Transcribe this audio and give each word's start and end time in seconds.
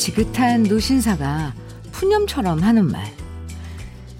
지긋한 0.00 0.62
노신사가 0.62 1.52
푸념처럼 1.92 2.62
하는 2.62 2.90
말. 2.90 3.04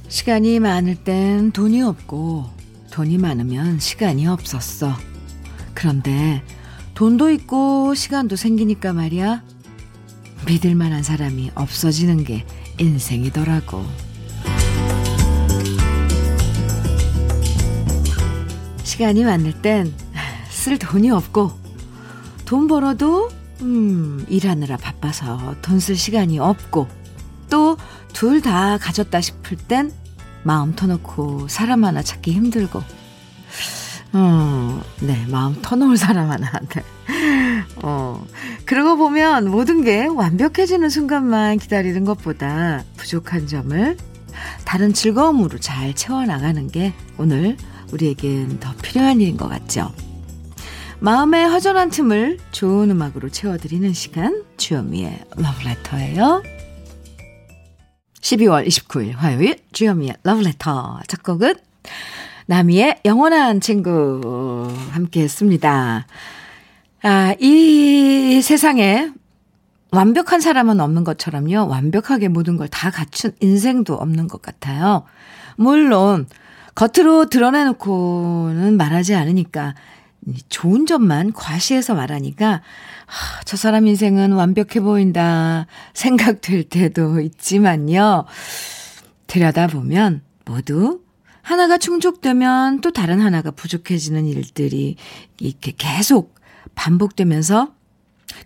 시간이 0.09 0.61
많을 0.61 0.95
땐 0.95 1.53
돈이 1.53 1.81
없고, 1.81 2.51
돈이 2.91 3.17
많으면 3.17 3.79
시간이 3.79 4.27
없었어. 4.27 4.93
그런데 5.73 6.43
돈도 6.93 7.31
있고 7.31 7.95
시간도 7.95 8.37
생기니까 8.37 8.93
말이야. 8.93 9.43
믿을 10.47 10.75
만한 10.75 11.03
사람이 11.03 11.53
없어지는 11.55 12.25
게 12.25 12.45
인생이더라고. 12.79 13.83
시간이 18.83 19.25
많을 19.25 19.63
땐 19.63 19.95
쓸 20.51 20.79
돈이 20.79 21.11
없고, 21.11 21.53
돈 22.45 22.67
벌어도, 22.67 23.31
음, 23.63 24.25
일하느라 24.29 24.77
바빠서 24.77 25.55
돈 25.63 25.79
쓸 25.81 25.97
시간이 25.97 26.39
없고, 26.39 26.89
또 27.51 27.77
둘 28.13 28.41
다 28.41 28.79
가졌다 28.79 29.21
싶을 29.21 29.57
땐 29.57 29.93
마음 30.43 30.75
터놓고 30.75 31.49
사람 31.49 31.85
하나 31.85 32.03
찾기 32.03 32.33
힘들고, 32.33 32.83
어, 34.13 34.83
네, 35.01 35.25
마음 35.29 35.61
터놓을 35.63 35.97
사람 35.97 36.31
하나. 36.31 36.51
네. 36.75 36.83
어, 37.83 38.25
그러고 38.65 38.97
보면 38.97 39.51
모든 39.51 39.83
게 39.85 40.07
완벽해지는 40.07 40.89
순간만 40.91 41.59
기다리는 41.59 42.05
것보다 42.05 42.83
부족한 42.97 43.47
점을 43.47 43.97
다른 44.65 44.93
즐거움으로 44.93 45.59
잘 45.59 45.95
채워나가는 45.95 46.67
게 46.69 46.93
오늘 47.19 47.57
우리에겐 47.93 48.59
더 48.61 48.73
필요한 48.83 49.21
일인 49.21 49.37
것 49.37 49.49
같죠. 49.49 49.93
마음의 51.01 51.49
허전한 51.49 51.89
틈을 51.89 52.39
좋은 52.53 52.91
음악으로 52.91 53.31
채워드리는 53.31 53.93
시간, 53.95 54.45
주현미의 54.59 55.25
러브레터예요. 55.37 56.43
12월 58.21 58.67
29일 58.67 59.15
화요일, 59.17 59.57
주현미의 59.73 60.17
러브레터. 60.23 61.01
첫 61.09 61.23
곡은 61.23 61.55
나미의 62.47 63.01
영원한 63.07 63.61
친구 63.61 64.71
함께 64.91 65.23
했습니다. 65.23 66.07
아, 67.03 67.35
이 67.41 68.43
세상에 68.43 69.11
완벽한 69.93 70.41
사람은 70.43 70.81
없는 70.81 71.05
것처럼요. 71.05 71.67
완벽하게 71.67 72.29
모든 72.29 72.57
걸 72.59 72.69
다 72.69 72.91
갖춘 72.91 73.33
인생도 73.41 73.95
없는 73.95 74.29
것 74.29 74.43
같아요. 74.43 75.05
물론 75.57 76.27
겉으로 76.75 77.31
드러내놓고는 77.31 78.77
말하지 78.77 79.15
않으니까 79.15 79.75
좋은 80.49 80.87
점만 80.87 81.33
과시해서 81.33 81.95
말하니까 81.95 82.63
아, 83.07 83.41
저 83.45 83.57
사람 83.57 83.87
인생은 83.87 84.33
완벽해 84.33 84.81
보인다 84.81 85.67
생각될 85.95 86.65
때도 86.65 87.21
있지만요. 87.21 88.25
들여다보면 89.27 90.23
모두 90.45 91.01
하나가 91.43 91.79
충족되면 91.79 92.81
또 92.81 92.93
다른 92.93 93.21
하나가 93.21 93.51
부족해지는 93.51 94.27
일들이 94.27 94.97
이렇게 95.39 95.73
계속 95.77 96.35
반복되면서 96.75 97.73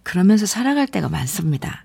그러면서 0.02 0.46
살아갈 0.46 0.86
때가 0.86 1.08
많습니다. 1.08 1.84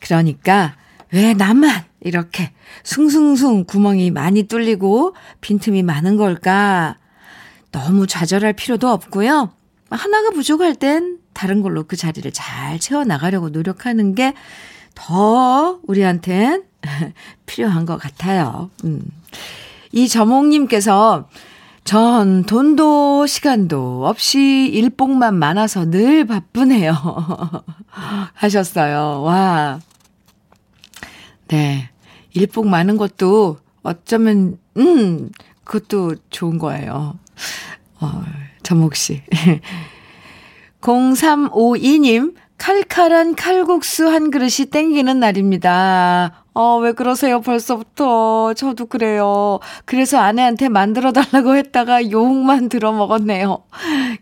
그러니까 0.00 0.76
왜 1.12 1.34
나만 1.34 1.84
이렇게 2.00 2.52
숭숭숭 2.82 3.64
구멍이 3.64 4.10
많이 4.10 4.44
뚫리고 4.44 5.14
빈틈이 5.40 5.82
많은 5.82 6.16
걸까? 6.16 6.98
너무 7.74 8.06
좌절할 8.06 8.52
필요도 8.52 8.88
없고요. 8.88 9.50
하나가 9.90 10.30
부족할 10.30 10.74
땐 10.76 11.18
다른 11.32 11.62
걸로 11.62 11.84
그 11.84 11.96
자리를 11.96 12.30
잘 12.32 12.78
채워나가려고 12.78 13.48
노력하는 13.48 14.14
게 14.14 14.34
더 14.94 15.80
우리한텐 15.86 16.64
필요한 17.46 17.84
것 17.84 17.98
같아요. 17.98 18.70
음. 18.84 19.02
이 19.92 20.08
저몽님께서 20.08 21.28
전 21.84 22.44
돈도 22.44 23.26
시간도 23.26 24.06
없이 24.06 24.70
일복만 24.72 25.34
많아서 25.34 25.90
늘 25.90 26.24
바쁘네요. 26.26 26.94
하셨어요. 28.32 29.22
와. 29.22 29.80
네. 31.48 31.90
일복 32.32 32.66
많은 32.66 32.96
것도 32.96 33.58
어쩌면, 33.82 34.58
음, 34.76 35.30
그것도 35.62 36.16
좋은 36.30 36.58
거예요. 36.58 37.18
어, 38.00 38.22
정목 38.62 38.94
씨. 38.96 39.22
0352님, 40.80 42.34
칼칼한 42.58 43.34
칼국수 43.34 44.08
한 44.08 44.30
그릇이 44.30 44.66
땡기는 44.70 45.18
날입니다. 45.18 46.44
어, 46.54 46.78
왜 46.78 46.92
그러세요? 46.92 47.40
벌써부터. 47.40 48.54
저도 48.54 48.86
그래요. 48.86 49.58
그래서 49.86 50.18
아내한테 50.18 50.68
만들어 50.68 51.10
달라고 51.12 51.56
했다가 51.56 52.10
욕만 52.12 52.68
들어 52.68 52.92
먹었네요. 52.92 53.64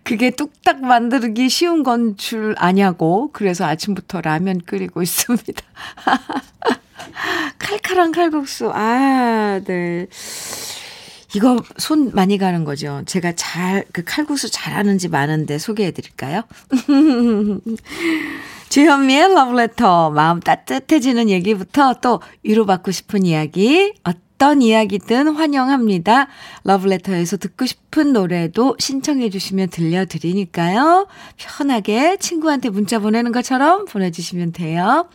그게 0.02 0.30
뚝딱 0.30 0.80
만들기 0.80 1.48
쉬운 1.50 1.82
건 1.82 2.16
줄 2.16 2.54
아냐고. 2.58 3.30
그래서 3.32 3.66
아침부터 3.66 4.22
라면 4.22 4.60
끓이고 4.64 5.02
있습니다. 5.02 5.62
칼칼한 7.58 8.12
칼국수. 8.12 8.70
아, 8.72 9.60
네. 9.66 10.06
이거 11.34 11.62
손 11.78 12.10
많이 12.15 12.37
가는 12.38 12.65
거죠. 12.65 13.03
제가 13.06 13.32
잘, 13.37 13.84
그 13.93 14.04
칼국수 14.04 14.50
잘하는지 14.50 15.09
많은데 15.09 15.59
소개해 15.59 15.93
드릴까요? 15.93 16.43
주현미의 18.69 19.34
러브레터. 19.34 20.10
마음 20.10 20.41
따뜻해지는 20.41 21.28
얘기부터 21.28 21.94
또 22.00 22.21
위로받고 22.42 22.91
싶은 22.91 23.26
이야기, 23.26 23.92
어떤 24.03 24.62
이야기든 24.62 25.34
환영합니다. 25.34 26.28
러브레터에서 26.65 27.37
듣고 27.37 27.66
싶은 27.66 28.12
노래도 28.12 28.75
신청해 28.78 29.31
주시면 29.31 29.69
들려드리니까요. 29.69 31.06
편하게 31.37 32.16
친구한테 32.16 32.71
문자 32.71 32.98
보내는 32.98 33.32
것처럼 33.32 33.84
보내주시면 33.84 34.53
돼요. 34.53 35.06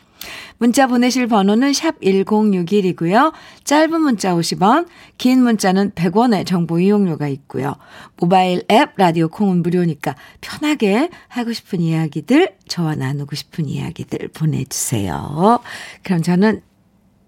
문자 0.57 0.88
보내실 0.88 1.28
번호는 1.28 1.73
샵 1.73 2.00
1061이고요. 2.01 3.33
짧은 3.63 4.01
문자 4.01 4.33
50원, 4.33 4.88
긴 5.17 5.44
문자는 5.44 5.91
100원의 5.91 6.45
정보 6.45 6.79
이용료가 6.79 7.28
있고요. 7.28 7.75
모바일 8.17 8.63
앱 8.72 8.91
라디오 8.97 9.27
콩은 9.27 9.61
무료니까 9.61 10.16
편하게 10.41 11.09
하고 11.27 11.53
싶은 11.53 11.81
이야기들, 11.81 12.56
저와 12.67 12.95
나누고 12.95 13.35
싶은 13.35 13.67
이야기들 13.67 14.29
보내주세요. 14.29 15.59
그럼 16.03 16.22
저는 16.22 16.61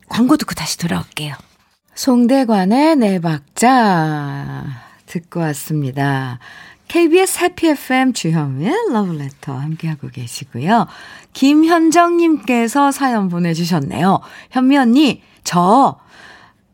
광고 0.08 0.38
듣고 0.38 0.56
다시 0.56 0.78
돌아올게요. 0.78 1.36
송대관의 1.96 2.96
네 2.96 3.20
박자 3.20 4.66
듣고 5.06 5.42
왔습니다. 5.42 6.40
KBS 6.90 7.44
해피 7.44 7.68
FM 7.68 8.14
주현미의 8.14 8.74
러브레터 8.92 9.54
함께하고 9.54 10.10
계시고요. 10.10 10.88
김현정님께서 11.34 12.92
사연 12.92 13.30
보내주셨네요. 13.30 14.20
현미 14.50 14.76
언니, 14.76 15.22
저 15.44 16.00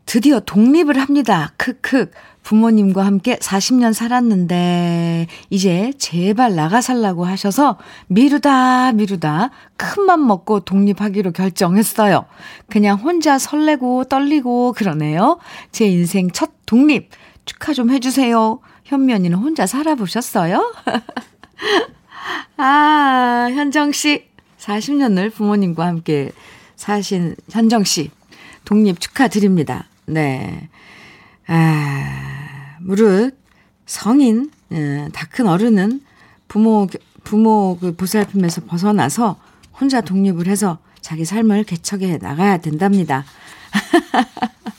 드디어 0.05 0.39
독립을 0.39 0.99
합니다. 0.99 1.51
크크. 1.57 2.11
부모님과 2.43 3.03
함께 3.05 3.37
40년 3.37 3.91
살았는데, 3.91 5.27
이제 5.49 5.91
제발 5.97 6.55
나가 6.55 6.79
살라고 6.79 7.25
하셔서 7.25 7.77
미루다 8.07 8.93
미루다 8.93 9.49
큰맘 9.77 10.25
먹고 10.25 10.61
독립하기로 10.61 11.31
결정했어요. 11.31 12.25
그냥 12.69 12.99
혼자 12.99 13.37
설레고 13.37 14.05
떨리고 14.05 14.73
그러네요. 14.73 15.39
제 15.71 15.87
인생 15.87 16.29
첫 16.31 16.51
독립 16.65 17.09
축하 17.45 17.73
좀 17.73 17.89
해주세요. 17.89 18.59
현미 18.85 19.13
언니는 19.13 19.37
혼자 19.37 19.65
살아보셨어요? 19.65 20.73
아, 22.57 23.47
현정 23.51 23.91
씨. 23.91 24.25
40년을 24.59 25.33
부모님과 25.33 25.85
함께 25.85 26.31
사신 26.75 27.35
현정 27.49 27.83
씨. 27.83 28.11
독립 28.63 28.99
축하드립니다. 28.99 29.85
네. 30.05 30.69
아, 31.47 32.77
무릇 32.79 33.37
성인, 33.85 34.51
예, 34.71 35.09
다큰 35.13 35.47
어른은 35.47 36.01
부모, 36.47 36.87
부모 37.23 37.77
그 37.79 37.95
보살핌에서 37.95 38.65
벗어나서 38.65 39.39
혼자 39.79 40.01
독립을 40.01 40.47
해서 40.47 40.79
자기 41.01 41.25
삶을 41.25 41.63
개척해 41.65 42.17
나가야 42.17 42.57
된답니다. 42.57 43.25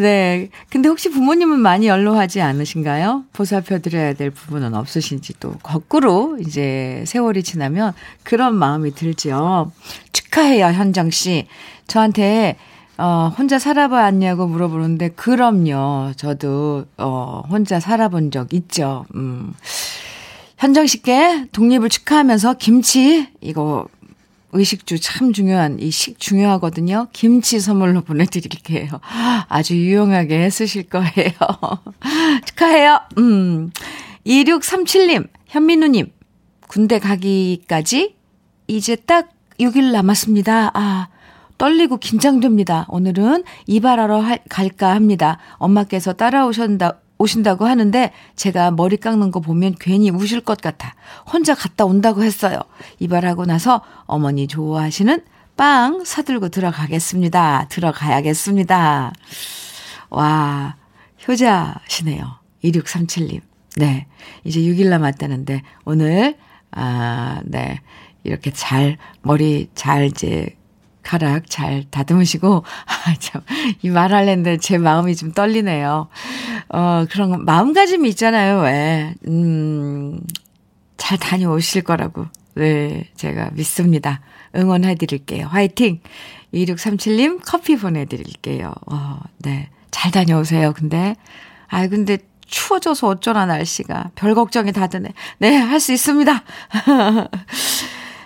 네. 0.00 0.48
근데 0.70 0.88
혹시 0.88 1.10
부모님은 1.10 1.58
많이 1.58 1.86
연로하지 1.86 2.40
않으신가요? 2.40 3.24
보살펴드려야 3.34 4.14
될 4.14 4.30
부분은 4.30 4.74
없으신지 4.74 5.34
또 5.40 5.52
거꾸로 5.62 6.38
이제 6.40 7.04
세월이 7.06 7.42
지나면 7.42 7.92
그런 8.22 8.54
마음이 8.54 8.94
들죠. 8.94 9.70
축하해요, 10.12 10.66
현정 10.66 11.10
씨. 11.10 11.46
저한테 11.86 12.56
어, 12.96 13.32
혼자 13.36 13.58
살아봤냐고 13.58 14.46
물어보는데, 14.46 15.10
그럼요. 15.10 16.12
저도, 16.16 16.84
어, 16.98 17.42
혼자 17.48 17.80
살아본 17.80 18.30
적 18.30 18.52
있죠. 18.52 19.06
음. 19.14 19.54
현정 20.58 20.86
씨께 20.86 21.46
독립을 21.52 21.88
축하하면서 21.88 22.54
김치, 22.58 23.26
이거 23.40 23.86
의식주 24.52 25.00
참 25.00 25.32
중요한, 25.32 25.78
이 25.80 25.90
식 25.90 26.18
중요하거든요. 26.18 27.08
김치 27.12 27.60
선물로 27.60 28.02
보내드릴게요. 28.02 28.88
아주 29.48 29.76
유용하게 29.76 30.50
쓰실 30.50 30.84
거예요. 30.84 31.32
축하해요. 32.46 33.00
음. 33.18 33.70
2637님, 34.26 35.28
현민우님, 35.46 36.12
군대 36.68 36.98
가기까지 36.98 38.14
이제 38.66 38.96
딱 38.96 39.30
6일 39.58 39.92
남았습니다. 39.92 40.70
아, 40.74 41.08
떨리고 41.58 41.98
긴장됩니다. 41.98 42.86
오늘은 42.88 43.44
이발하러 43.66 44.20
할, 44.20 44.40
갈까 44.48 44.94
합니다. 44.94 45.38
엄마께서 45.58 46.12
따라오신다, 46.14 47.00
오신다고 47.20 47.66
하는데 47.66 48.12
제가 48.34 48.70
머리 48.70 48.96
깎는 48.96 49.30
거 49.30 49.40
보면 49.40 49.74
괜히 49.78 50.10
우실 50.10 50.40
것 50.40 50.58
같아. 50.58 50.94
혼자 51.30 51.54
갔다 51.54 51.84
온다고 51.84 52.22
했어요. 52.22 52.58
이발하고 52.98 53.44
나서 53.44 53.82
어머니 54.06 54.48
좋아하시는 54.48 55.22
빵 55.54 56.02
사들고 56.02 56.48
들어가겠습니다. 56.48 57.66
들어가야겠습니다. 57.68 59.12
와, 60.08 60.76
효자시네요. 61.28 62.38
2637님. 62.64 63.42
네. 63.76 64.06
이제 64.44 64.60
6일 64.60 64.88
남았다는데 64.88 65.62
오늘, 65.84 66.38
아, 66.70 67.42
네. 67.44 67.80
이렇게 68.24 68.50
잘, 68.50 68.96
머리 69.20 69.68
잘 69.74 70.06
이제 70.06 70.56
가락 71.02 71.48
잘 71.48 71.84
다듬으시고, 71.90 72.64
아, 72.86 73.14
참, 73.18 73.42
이 73.82 73.88
말할랜데 73.90 74.58
제 74.58 74.78
마음이 74.78 75.16
좀 75.16 75.32
떨리네요. 75.32 76.08
어, 76.68 77.04
그런 77.10 77.44
마음가짐이 77.44 78.08
있잖아요, 78.10 78.60
왜. 78.60 79.14
음, 79.26 80.20
잘 80.96 81.18
다녀오실 81.18 81.82
거라고. 81.82 82.26
네, 82.54 83.08
제가 83.16 83.50
믿습니다. 83.54 84.20
응원해 84.54 84.94
드릴게요. 84.96 85.46
화이팅! 85.46 86.00
2637님 86.52 87.40
커피 87.44 87.76
보내드릴게요. 87.76 88.74
어, 88.90 89.20
네. 89.38 89.68
잘 89.92 90.10
다녀오세요. 90.10 90.72
근데, 90.72 91.14
아 91.68 91.86
근데 91.86 92.18
추워져서 92.46 93.06
어쩌나 93.06 93.46
날씨가. 93.46 94.10
별 94.16 94.34
걱정이 94.34 94.72
다 94.72 94.88
드네. 94.88 95.08
네, 95.38 95.56
할 95.56 95.78
수 95.80 95.92
있습니다. 95.92 96.42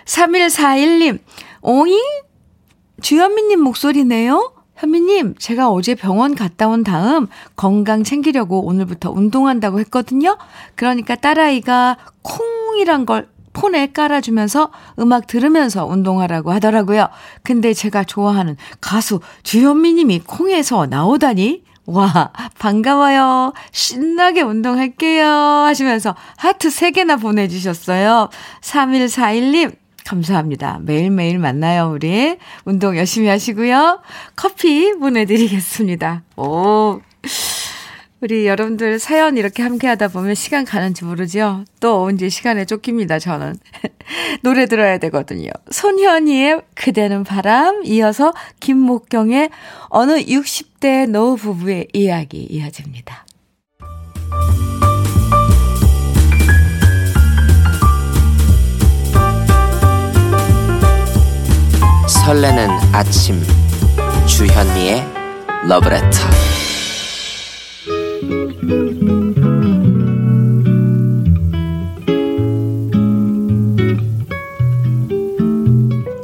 3141님, 0.05 1.19
오잉? 1.61 1.99
주현미님 3.01 3.61
목소리네요? 3.61 4.53
현미님, 4.77 5.35
제가 5.37 5.69
어제 5.69 5.95
병원 5.95 6.35
갔다 6.35 6.67
온 6.67 6.83
다음 6.83 7.27
건강 7.55 8.03
챙기려고 8.03 8.65
오늘부터 8.65 9.11
운동한다고 9.11 9.79
했거든요? 9.81 10.37
그러니까 10.75 11.15
딸아이가 11.15 11.97
콩이란 12.21 13.05
걸 13.05 13.29
폰에 13.53 13.87
깔아주면서 13.93 14.71
음악 14.99 15.27
들으면서 15.27 15.85
운동하라고 15.85 16.51
하더라고요. 16.51 17.07
근데 17.41 17.73
제가 17.73 18.03
좋아하는 18.03 18.57
가수 18.81 19.21
주현미님이 19.43 20.23
콩에서 20.27 20.85
나오다니? 20.87 21.63
와, 21.87 22.31
반가워요. 22.59 23.53
신나게 23.71 24.41
운동할게요. 24.41 25.25
하시면서 25.25 26.15
하트 26.35 26.67
3개나 26.67 27.21
보내주셨어요. 27.21 28.29
3141님, 28.61 29.75
감사합니다. 30.05 30.79
매일매일 30.83 31.39
만나요, 31.39 31.91
우리. 31.91 32.37
운동 32.63 32.95
열심히 32.95 33.27
하시고요. 33.27 34.01
커피 34.35 34.93
보내드리겠습니다. 34.93 36.23
오. 36.37 37.01
우리 38.21 38.47
여러분들 38.47 38.97
사연 38.97 39.35
이렇게 39.37 39.61
함께 39.61 39.87
하다 39.87 40.07
보면 40.07 40.35
시간 40.35 40.63
가는지 40.63 41.03
모르죠? 41.03 41.65
또 41.79 42.03
언제 42.03 42.29
시간에 42.29 42.65
쫓깁니다, 42.65 43.19
저는. 43.19 43.55
노래 44.41 44.67
들어야 44.67 44.97
되거든요. 44.99 45.49
손현이의 45.69 46.61
그대는 46.75 47.23
바람, 47.23 47.83
이어서 47.83 48.33
김목경의 48.61 49.49
어느 49.89 50.13
60대 50.23 51.09
노 51.09 51.35
부부의 51.35 51.89
이야기 51.93 52.47
이어집니다. 52.49 53.25
설레는 62.25 62.69
아침. 62.91 63.39
주현미의 64.25 65.05
러브레터 65.67 66.17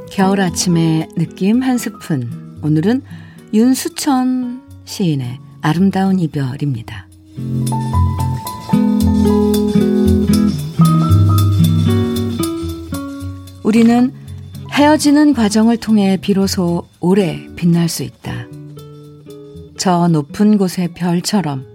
겨울 0.10 0.42
아침의 0.42 1.10
느낌 1.18 1.62
한 1.62 1.78
스푼. 1.78 2.58
오늘은 2.64 3.04
윤수천 3.54 4.64
시인의 4.86 5.38
아름다운 5.62 6.18
이별입니다. 6.18 7.06
우리는 13.64 14.21
헤어지는 14.82 15.34
과정을 15.34 15.78
통해 15.78 16.18
비로소 16.20 16.88
오래 17.00 17.48
빛날 17.56 17.88
수 17.88 18.02
있다. 18.02 18.48
저 19.78 20.08
높은 20.08 20.58
곳의 20.58 20.96
별처럼 20.96 21.68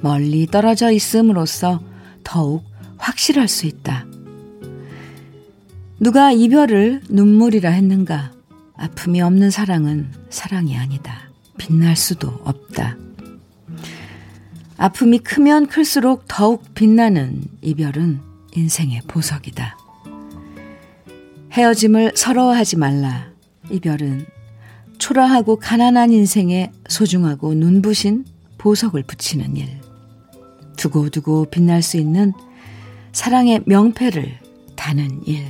멀리 0.00 0.46
떨어져 0.46 0.92
있음으로써 0.92 1.82
더욱 2.22 2.62
확실할 2.98 3.48
수 3.48 3.66
있다. 3.66 4.06
누가 5.98 6.30
이별을 6.30 7.00
눈물이라 7.08 7.68
했는가? 7.68 8.30
아픔이 8.76 9.20
없는 9.20 9.50
사랑은 9.50 10.12
사랑이 10.30 10.76
아니다. 10.76 11.32
빛날 11.58 11.96
수도 11.96 12.28
없다. 12.44 12.96
아픔이 14.76 15.18
크면 15.18 15.66
클수록 15.66 16.26
더욱 16.28 16.72
빛나는 16.74 17.42
이별은 17.60 18.20
인생의 18.54 19.00
보석이다. 19.08 19.81
헤어짐을 21.52 22.12
서러워하지 22.14 22.78
말라. 22.78 23.30
이별은 23.70 24.26
초라하고 24.98 25.56
가난한 25.56 26.12
인생에 26.12 26.72
소중하고 26.88 27.54
눈부신 27.54 28.24
보석을 28.56 29.02
붙이는 29.02 29.56
일. 29.56 29.80
두고두고 30.76 31.46
빛날 31.50 31.82
수 31.82 31.98
있는 31.98 32.32
사랑의 33.12 33.62
명패를 33.66 34.38
다는 34.76 35.20
일. 35.26 35.44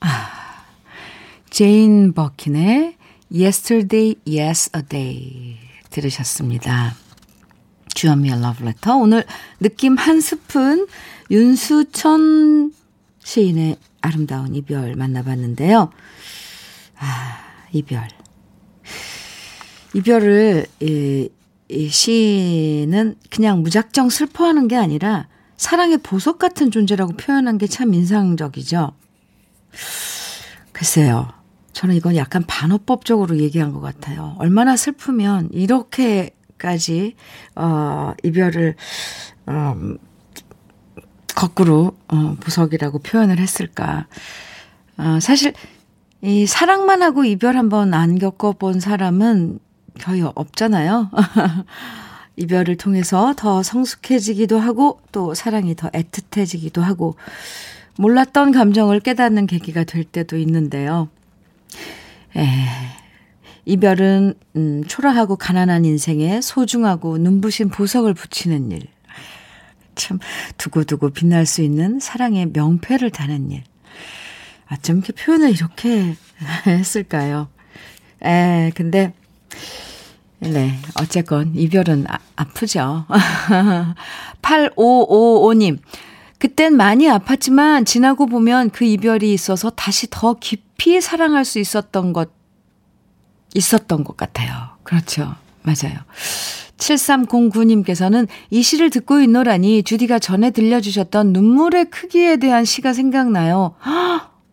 아, 0.00 0.28
제인 1.50 2.12
버킨의 2.12 2.96
Yesterday, 3.32 4.14
Yes 4.26 4.70
a 4.76 4.82
Day 4.82 5.56
들으셨습니다. 5.90 6.94
주현미의 7.94 8.40
러브레터. 8.40 8.96
오늘 8.96 9.24
느낌 9.58 9.96
한 9.96 10.20
스푼 10.20 10.86
윤수천 11.30 12.72
시인의 13.22 13.76
아름다운 14.00 14.54
이별 14.54 14.94
만나봤는데요. 14.94 15.90
아, 16.98 17.38
이별. 17.72 18.08
이별을, 19.94 20.66
이, 20.80 21.28
이 21.68 21.88
시인은 21.88 23.16
그냥 23.30 23.62
무작정 23.62 24.08
슬퍼하는 24.10 24.68
게 24.68 24.76
아니라 24.76 25.28
사랑의 25.56 25.98
보석 25.98 26.38
같은 26.38 26.70
존재라고 26.70 27.14
표현한 27.14 27.58
게 27.58 27.66
참 27.66 27.92
인상적이죠. 27.94 28.92
글쎄요. 30.72 31.28
저는 31.72 31.94
이건 31.94 32.16
약간 32.16 32.44
반어법적으로 32.46 33.38
얘기한 33.38 33.72
것 33.72 33.80
같아요. 33.80 34.34
얼마나 34.38 34.76
슬프면 34.76 35.50
이렇게까지, 35.52 37.14
어, 37.56 38.14
이별을, 38.24 38.74
어, 39.46 39.76
거꾸로 41.38 41.92
어, 42.08 42.34
보석이라고 42.40 42.98
표현을 42.98 43.38
했을까. 43.38 44.08
어, 44.96 45.20
사실 45.20 45.52
이 46.20 46.46
사랑만 46.46 47.00
하고 47.00 47.24
이별 47.24 47.56
한번 47.56 47.94
안 47.94 48.18
겪어본 48.18 48.80
사람은 48.80 49.60
거의 50.00 50.22
없잖아요. 50.22 51.10
이별을 52.34 52.76
통해서 52.76 53.34
더 53.36 53.62
성숙해지기도 53.62 54.58
하고 54.58 55.00
또 55.12 55.32
사랑이 55.34 55.76
더 55.76 55.88
애틋해지기도 55.90 56.80
하고 56.80 57.14
몰랐던 57.98 58.50
감정을 58.50 58.98
깨닫는 58.98 59.46
계기가 59.46 59.84
될 59.84 60.02
때도 60.02 60.38
있는데요. 60.38 61.08
에, 62.36 62.46
이별은 63.64 64.34
음, 64.56 64.82
초라하고 64.88 65.36
가난한 65.36 65.84
인생에 65.84 66.40
소중하고 66.40 67.18
눈부신 67.18 67.68
보석을 67.68 68.14
붙이는 68.14 68.72
일. 68.72 68.88
참 69.98 70.18
두고두고 70.56 71.10
빛날 71.10 71.44
수 71.44 71.60
있는 71.60 72.00
사랑의 72.00 72.46
명패를 72.46 73.10
다는 73.10 73.50
일. 73.50 73.64
아, 74.68 74.76
좀 74.76 74.98
이렇게 74.98 75.12
표현을 75.12 75.50
이렇게 75.50 76.16
했을까요? 76.66 77.48
에, 78.24 78.70
근데, 78.74 79.12
네, 80.40 80.78
어쨌건 81.00 81.54
이별은 81.54 82.06
아, 82.08 82.18
아프죠. 82.36 83.04
8555님. 84.40 85.78
그땐 86.38 86.76
많이 86.76 87.06
아팠지만 87.06 87.84
지나고 87.84 88.26
보면 88.26 88.70
그 88.70 88.84
이별이 88.84 89.32
있어서 89.32 89.70
다시 89.70 90.06
더 90.08 90.34
깊이 90.34 91.00
사랑할 91.00 91.44
수 91.44 91.58
있었던 91.58 92.12
것, 92.12 92.30
있었던 93.54 94.04
것 94.04 94.16
같아요. 94.16 94.52
그렇죠. 94.84 95.34
맞아요. 95.62 95.98
7309님께서는 96.78 98.26
이 98.50 98.62
시를 98.62 98.90
듣고 98.90 99.20
있노라니 99.20 99.82
주디가 99.82 100.18
전에 100.18 100.50
들려주셨던 100.50 101.32
눈물의 101.32 101.86
크기에 101.86 102.36
대한 102.36 102.64
시가 102.64 102.92
생각나요. 102.92 103.74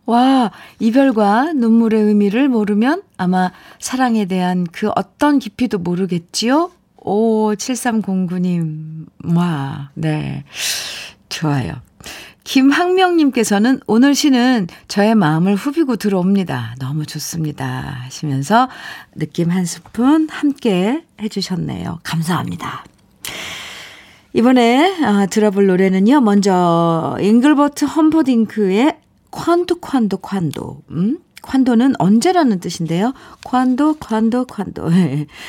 와, 0.06 0.52
이별과 0.78 1.54
눈물의 1.54 2.00
의미를 2.00 2.48
모르면 2.48 3.02
아마 3.16 3.50
사랑에 3.80 4.26
대한 4.26 4.66
그 4.70 4.90
어떤 4.94 5.38
깊이도 5.38 5.78
모르겠지요? 5.78 6.70
오, 6.98 7.52
7309님. 7.54 9.06
와, 9.36 9.90
네. 9.94 10.44
좋아요. 11.28 11.74
김학명님께서는 12.46 13.80
오늘 13.88 14.14
시는 14.14 14.68
저의 14.86 15.16
마음을 15.16 15.56
후비고 15.56 15.96
들어옵니다. 15.96 16.76
너무 16.78 17.04
좋습니다. 17.04 17.98
하시면서 18.04 18.68
느낌 19.16 19.50
한 19.50 19.64
스푼 19.64 20.28
함께 20.30 21.04
해주셨네요. 21.20 21.98
감사합니다. 22.04 22.84
이번에 24.32 25.04
아, 25.04 25.26
들어볼 25.26 25.66
노래는요. 25.66 26.20
먼저 26.20 27.16
잉글버트 27.20 27.84
험퍼딩크의 27.86 28.96
콴도 29.32 29.80
콴도 29.80 30.18
콴도 30.18 30.82
음? 30.90 31.18
콴도는 31.42 31.94
언제라는 31.98 32.60
뜻인데요. 32.60 33.12
Quando 33.42 33.96
Quando 33.98 34.46
Quando 34.46 34.88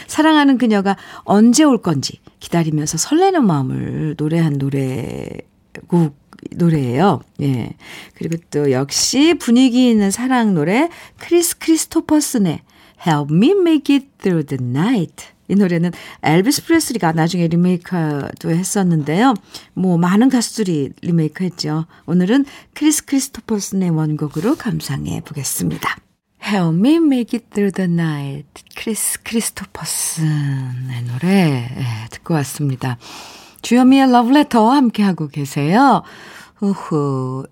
사랑하는 0.08 0.58
그녀가 0.58 0.98
언제 1.26 1.64
올 1.64 1.80
건지 1.80 2.20
기다리면서 2.40 2.98
설레는 2.98 3.46
마음을 3.46 4.16
노래한 4.18 4.54
노래곡 4.58 6.27
노래예요. 6.56 7.22
예. 7.42 7.72
그리고 8.16 8.38
또 8.52 8.72
역시 8.72 9.34
분위기 9.34 9.90
있는 9.90 10.12
사랑 10.12 10.54
노래 10.54 10.90
크리스 11.20 11.58
크리스토퍼슨의 11.58 12.62
Help 13.08 13.34
Me 13.34 13.52
Make 13.52 13.96
It 13.96 14.08
Through 14.22 14.48
the 14.48 14.64
Night. 14.64 15.28
이 15.50 15.56
노래는 15.56 15.92
엘비스 16.24 16.66
프레스리가 16.66 17.14
나중에 17.14 17.48
리메이크도 17.48 18.50
했었는데요. 18.50 19.34
뭐 19.74 19.98
많은 19.98 20.30
가수들이 20.30 20.92
리메이크 21.02 21.44
했죠. 21.44 21.86
오늘은 22.06 22.46
크리스 22.74 23.06
크리스토퍼슨의 23.06 23.92
원곡으로 23.92 24.56
감상해 24.56 25.22
보겠습니다. 25.22 25.98
Help 26.44 26.78
Me 26.78 26.96
Make 26.96 27.40
It 27.40 27.46
Through 27.54 27.72
the 27.72 27.90
Night. 27.90 28.64
크리스 28.76 29.22
크리스토퍼슨의 29.24 31.04
노래 31.12 31.28
네, 31.76 31.86
듣고 32.12 32.34
왔습니다. 32.36 32.98
주현미의 33.62 34.12
러브레터 34.12 34.70
함께하고 34.70 35.28
계세요. 35.30 36.04
우후. 36.60 37.46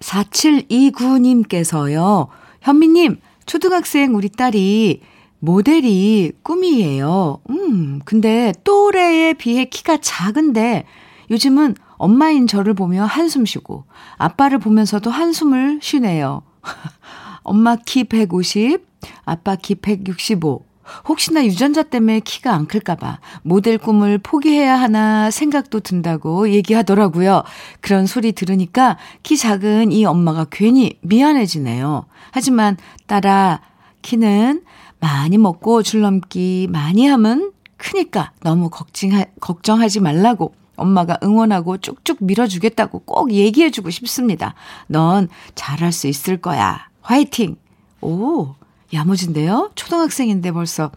4729님께서요. 0.00 2.28
현미님, 2.60 3.20
초등학생 3.46 4.14
우리 4.14 4.28
딸이 4.28 5.00
모델이 5.40 6.32
꿈이에요. 6.42 7.40
음, 7.50 8.00
근데 8.04 8.52
또래에 8.64 9.34
비해 9.34 9.64
키가 9.64 9.98
작은데 9.98 10.84
요즘은 11.30 11.76
엄마인 11.96 12.46
저를 12.46 12.74
보며 12.74 13.04
한숨 13.04 13.44
쉬고 13.44 13.84
아빠를 14.16 14.58
보면서도 14.58 15.10
한숨을 15.10 15.80
쉬네요. 15.82 16.42
엄마 17.42 17.76
키 17.76 18.04
150, 18.04 18.86
아빠 19.24 19.56
키 19.56 19.74
165. 19.74 20.67
혹시나 21.08 21.44
유전자 21.44 21.82
때문에 21.82 22.20
키가 22.20 22.52
안 22.52 22.66
클까봐 22.66 23.20
모델 23.42 23.78
꿈을 23.78 24.18
포기해야 24.18 24.78
하나 24.78 25.30
생각도 25.30 25.80
든다고 25.80 26.50
얘기하더라고요. 26.50 27.42
그런 27.80 28.06
소리 28.06 28.32
들으니까 28.32 28.98
키 29.22 29.36
작은 29.36 29.92
이 29.92 30.04
엄마가 30.04 30.46
괜히 30.50 30.98
미안해지네요. 31.02 32.06
하지만 32.30 32.76
딸아, 33.06 33.60
키는 34.02 34.62
많이 35.00 35.38
먹고 35.38 35.82
줄넘기 35.82 36.68
많이 36.70 37.06
하면 37.06 37.52
크니까 37.76 38.32
너무 38.42 38.70
걱정하, 38.70 39.24
걱정하지 39.40 40.00
말라고 40.00 40.54
엄마가 40.76 41.18
응원하고 41.22 41.78
쭉쭉 41.78 42.18
밀어주겠다고 42.20 43.00
꼭 43.00 43.32
얘기해주고 43.32 43.90
싶습니다. 43.90 44.54
넌 44.86 45.28
잘할 45.54 45.92
수 45.92 46.06
있을 46.06 46.38
거야. 46.40 46.88
화이팅! 47.02 47.56
오, 48.00 48.54
야무진데요? 48.92 49.72
초등학생인데 49.74 50.52
벌써 50.52 50.90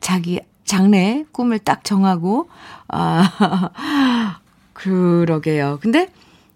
자기 0.00 0.40
장래 0.64 1.24
꿈을 1.32 1.58
딱 1.58 1.84
정하고, 1.84 2.48
아, 2.88 4.40
그러게요. 4.72 5.78
근데 5.80 6.08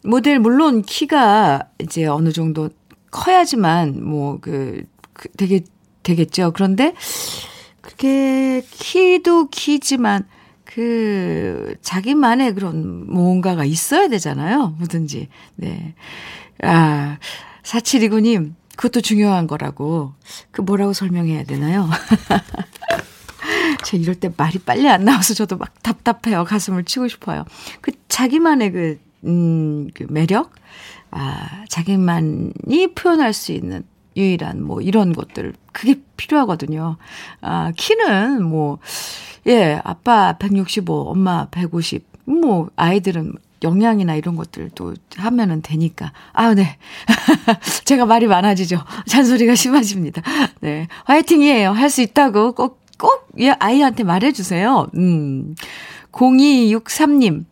모델 0.02 0.38
물론 0.38 0.82
키가 0.82 1.68
이제 1.78 2.06
어느 2.06 2.32
정도 2.32 2.70
커야지만 3.10 4.04
뭐 4.04 4.38
그, 4.40 4.84
그 5.12 5.28
되게 5.32 5.60
되겠죠. 6.02 6.52
그런데 6.52 6.94
그렇게 7.80 8.62
키도 8.70 9.48
키지만 9.48 10.26
그 10.64 11.74
자기만의 11.82 12.54
그런 12.54 13.10
뭔가가 13.12 13.64
있어야 13.64 14.08
되잖아요. 14.08 14.76
뭐든지. 14.78 15.28
네. 15.56 15.94
아, 16.62 17.18
4729님, 17.62 18.54
그것도 18.80 19.02
중요한 19.02 19.46
거라고. 19.46 20.14
그 20.50 20.62
뭐라고 20.62 20.94
설명해야 20.94 21.44
되나요? 21.44 21.86
저 23.84 23.98
이럴 23.98 24.14
때 24.14 24.32
말이 24.34 24.58
빨리 24.58 24.88
안 24.88 25.04
나와서 25.04 25.34
저도 25.34 25.58
막 25.58 25.82
답답해요. 25.82 26.44
가슴을 26.44 26.84
치고 26.84 27.08
싶어요. 27.08 27.44
그 27.82 27.92
자기만의 28.08 28.72
그, 28.72 28.98
음, 29.26 29.90
그 29.92 30.06
매력? 30.08 30.54
아, 31.10 31.66
자기만이 31.68 32.94
표현할 32.94 33.34
수 33.34 33.52
있는 33.52 33.84
유일한 34.16 34.62
뭐 34.62 34.80
이런 34.80 35.12
것들. 35.12 35.52
그게 35.72 36.00
필요하거든요. 36.16 36.96
아, 37.42 37.72
키는 37.76 38.42
뭐, 38.42 38.78
예, 39.46 39.78
아빠 39.84 40.38
165, 40.38 41.10
엄마 41.10 41.44
150. 41.50 42.06
뭐, 42.24 42.70
아이들은 42.76 43.34
영양이나 43.62 44.14
이런 44.14 44.36
것들도 44.36 44.94
하면은 45.16 45.62
되니까. 45.62 46.12
아, 46.32 46.54
네. 46.54 46.78
제가 47.84 48.06
말이 48.06 48.26
많아지죠. 48.26 48.78
잔소리가 49.06 49.54
심해집니다. 49.54 50.22
네. 50.60 50.88
화이팅이에요. 51.04 51.72
할 51.72 51.90
수 51.90 52.00
있다고 52.02 52.52
꼭, 52.52 52.80
꼭, 52.98 53.26
예, 53.40 53.50
아이한테 53.50 54.04
말해주세요. 54.04 54.86
음. 54.96 55.54
0263님. 56.12 57.44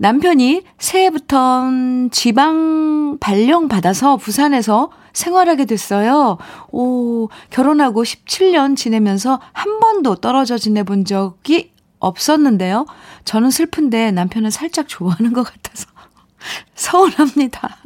남편이 0.00 0.62
새해부터 0.78 1.64
지방 2.10 3.18
발령 3.20 3.68
받아서 3.68 4.16
부산에서 4.16 4.90
생활하게 5.12 5.66
됐어요. 5.66 6.36
오, 6.72 7.28
결혼하고 7.50 8.02
17년 8.02 8.76
지내면서 8.76 9.40
한 9.52 9.78
번도 9.78 10.16
떨어져 10.16 10.58
지내본 10.58 11.04
적이 11.04 11.70
없었는데요. 12.00 12.86
저는 13.24 13.50
슬픈데 13.50 14.12
남편은 14.12 14.50
살짝 14.50 14.88
좋아하는 14.88 15.32
것 15.32 15.42
같아서 15.42 15.86
서운합니다. 16.74 17.78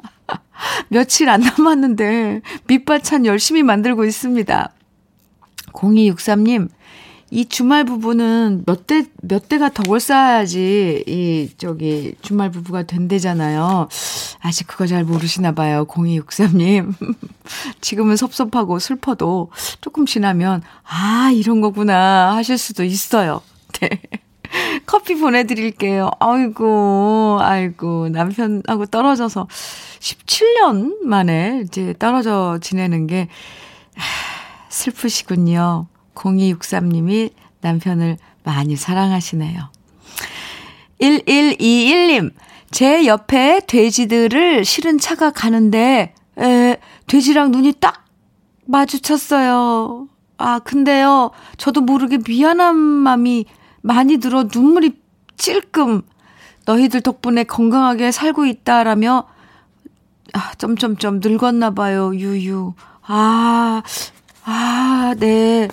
며칠 0.88 1.28
안 1.28 1.40
남았는데 1.40 2.42
밑반찬 2.66 3.26
열심히 3.26 3.62
만들고 3.62 4.04
있습니다. 4.04 4.72
0263님, 5.72 6.68
이 7.30 7.44
주말 7.46 7.84
부부는 7.84 8.64
몇 8.66 8.86
대, 8.86 9.04
몇 9.22 9.48
대가 9.48 9.68
덕을 9.68 10.00
쌓아야지, 10.00 11.04
이, 11.06 11.50
저기, 11.58 12.14
주말 12.22 12.50
부부가 12.50 12.84
된대잖아요. 12.84 13.88
아직 14.40 14.66
그거 14.66 14.86
잘 14.86 15.04
모르시나 15.04 15.52
봐요. 15.52 15.84
0263님. 15.86 16.94
지금은 17.82 18.16
섭섭하고 18.16 18.78
슬퍼도 18.78 19.50
조금 19.80 20.06
지나면, 20.06 20.62
아, 20.84 21.30
이런 21.34 21.60
거구나 21.60 22.34
하실 22.34 22.56
수도 22.56 22.82
있어요. 22.82 23.42
네. 23.80 24.00
커피 24.86 25.14
보내드릴게요. 25.14 26.10
아이고, 26.20 27.38
아이고, 27.40 28.08
남편하고 28.08 28.86
떨어져서 28.86 29.46
17년 30.00 31.02
만에 31.04 31.62
이제 31.64 31.94
떨어져 31.98 32.58
지내는 32.60 33.06
게, 33.06 33.28
슬프시군요. 34.68 35.86
0263님이 36.14 37.30
남편을 37.60 38.16
많이 38.44 38.76
사랑하시네요. 38.76 39.70
1121님, 41.00 42.32
제 42.70 43.06
옆에 43.06 43.60
돼지들을 43.66 44.64
실은 44.64 44.98
차가 44.98 45.30
가는데, 45.30 46.14
에, 46.38 46.76
돼지랑 47.06 47.50
눈이 47.50 47.74
딱 47.80 48.04
마주쳤어요. 48.66 50.08
아, 50.38 50.58
근데요, 50.60 51.30
저도 51.56 51.80
모르게 51.80 52.18
미안한 52.26 52.76
마음이 52.76 53.46
많이 53.88 54.18
들어 54.18 54.44
눈물이 54.44 55.00
찔끔, 55.38 56.02
너희들 56.66 57.00
덕분에 57.00 57.44
건강하게 57.44 58.12
살고 58.12 58.44
있다라며, 58.44 59.26
아, 60.34 60.52
점점점 60.58 61.20
늙었나 61.22 61.70
봐요, 61.70 62.14
유유. 62.14 62.74
아, 63.06 63.82
아, 64.44 65.14
네. 65.18 65.68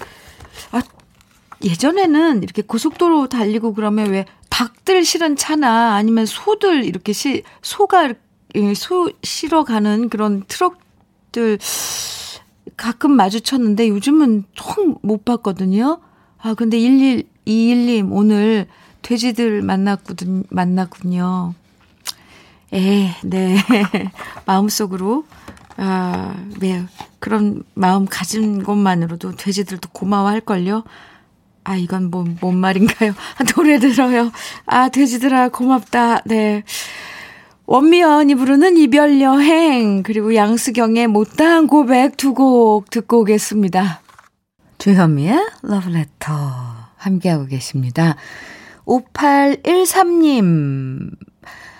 예전에는 1.64 2.44
이렇게 2.44 2.62
고속도로 2.62 3.28
달리고 3.28 3.74
그러면 3.74 4.12
왜 4.12 4.26
닭들 4.50 5.04
실은 5.04 5.36
차나 5.36 5.96
아니면 5.96 6.26
소들 6.26 6.86
이렇게 6.86 7.12
시, 7.12 7.44
소가 7.62 8.14
소 8.76 9.10
실어 9.24 9.64
가는 9.66 10.08
그런 10.08 10.44
트럭들 10.48 11.58
가끔 12.78 13.12
마주쳤는데 13.12 13.90
요즘은 13.90 14.46
통 14.56 14.98
못 15.02 15.26
봤거든요. 15.26 16.00
아, 16.38 16.54
근데 16.54 16.78
1121님 17.46 18.10
오늘 18.12 18.68
돼지들 19.02 19.62
만났거든, 19.62 20.46
만났군요. 20.50 21.54
에, 22.74 23.10
네. 23.24 23.56
마음속으로, 24.46 25.26
아, 25.78 26.36
네. 26.60 26.84
그런 27.20 27.64
마음 27.76 28.06
가진 28.06 28.64
것만으로도 28.64 29.36
돼지들도 29.36 29.90
고마워할걸요. 29.92 30.84
아, 31.64 31.76
이건 31.76 32.10
뭐, 32.12 32.26
뭔 32.42 32.58
말인가요? 32.58 33.12
아, 33.12 33.44
노래 33.56 33.80
들어요. 33.80 34.32
아, 34.66 34.90
돼지들아, 34.90 35.50
고맙다. 35.50 36.22
네. 36.26 36.64
원미연이 37.68 38.36
부르는 38.36 38.78
이별 38.78 39.22
여행, 39.22 40.04
그리고 40.04 40.36
양수경의 40.36 41.08
못다한 41.08 41.68
고백 41.68 42.18
두 42.18 42.34
곡 42.34 42.90
듣고 42.90 43.22
오겠습니다. 43.22 44.02
주현미의 44.78 45.40
러브레터 45.64 46.75
함께하고 47.06 47.46
계십니다. 47.46 48.16
5813님, 48.86 51.12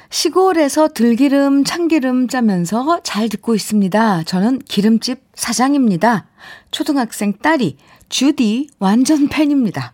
시골에서 0.10 0.90
들기름, 0.90 1.64
참기름 1.64 2.28
짜면서 2.28 3.02
잘 3.04 3.30
듣고 3.30 3.56
있습니다. 3.56 4.24
저는 4.24 4.60
기름집 4.60 5.24
사장입니다. 5.34 6.28
초등학생 6.72 7.34
딸이 7.34 7.78
주디 8.10 8.70
완전 8.80 9.28
팬입니다. 9.28 9.94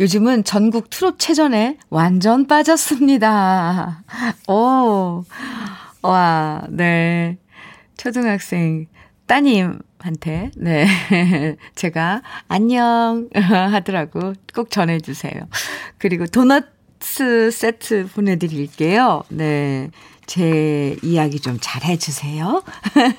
요즘은 0.00 0.44
전국 0.44 0.88
트롯 0.88 1.18
체전에 1.18 1.76
완전 1.90 2.46
빠졌습니다. 2.46 4.04
오, 4.48 5.24
와, 6.02 6.62
네. 6.70 7.38
초등학생 7.96 8.86
따님 9.26 9.78
한테, 9.98 10.50
네. 10.56 10.86
제가 11.74 12.22
안녕 12.48 13.28
하더라고. 13.34 14.34
꼭 14.54 14.70
전해주세요. 14.70 15.34
그리고 15.98 16.26
도넛스 16.26 17.50
세트 17.50 18.08
보내드릴게요. 18.14 19.22
네. 19.28 19.90
제 20.26 20.96
이야기 21.02 21.38
좀 21.40 21.58
잘해주세요. 21.60 22.62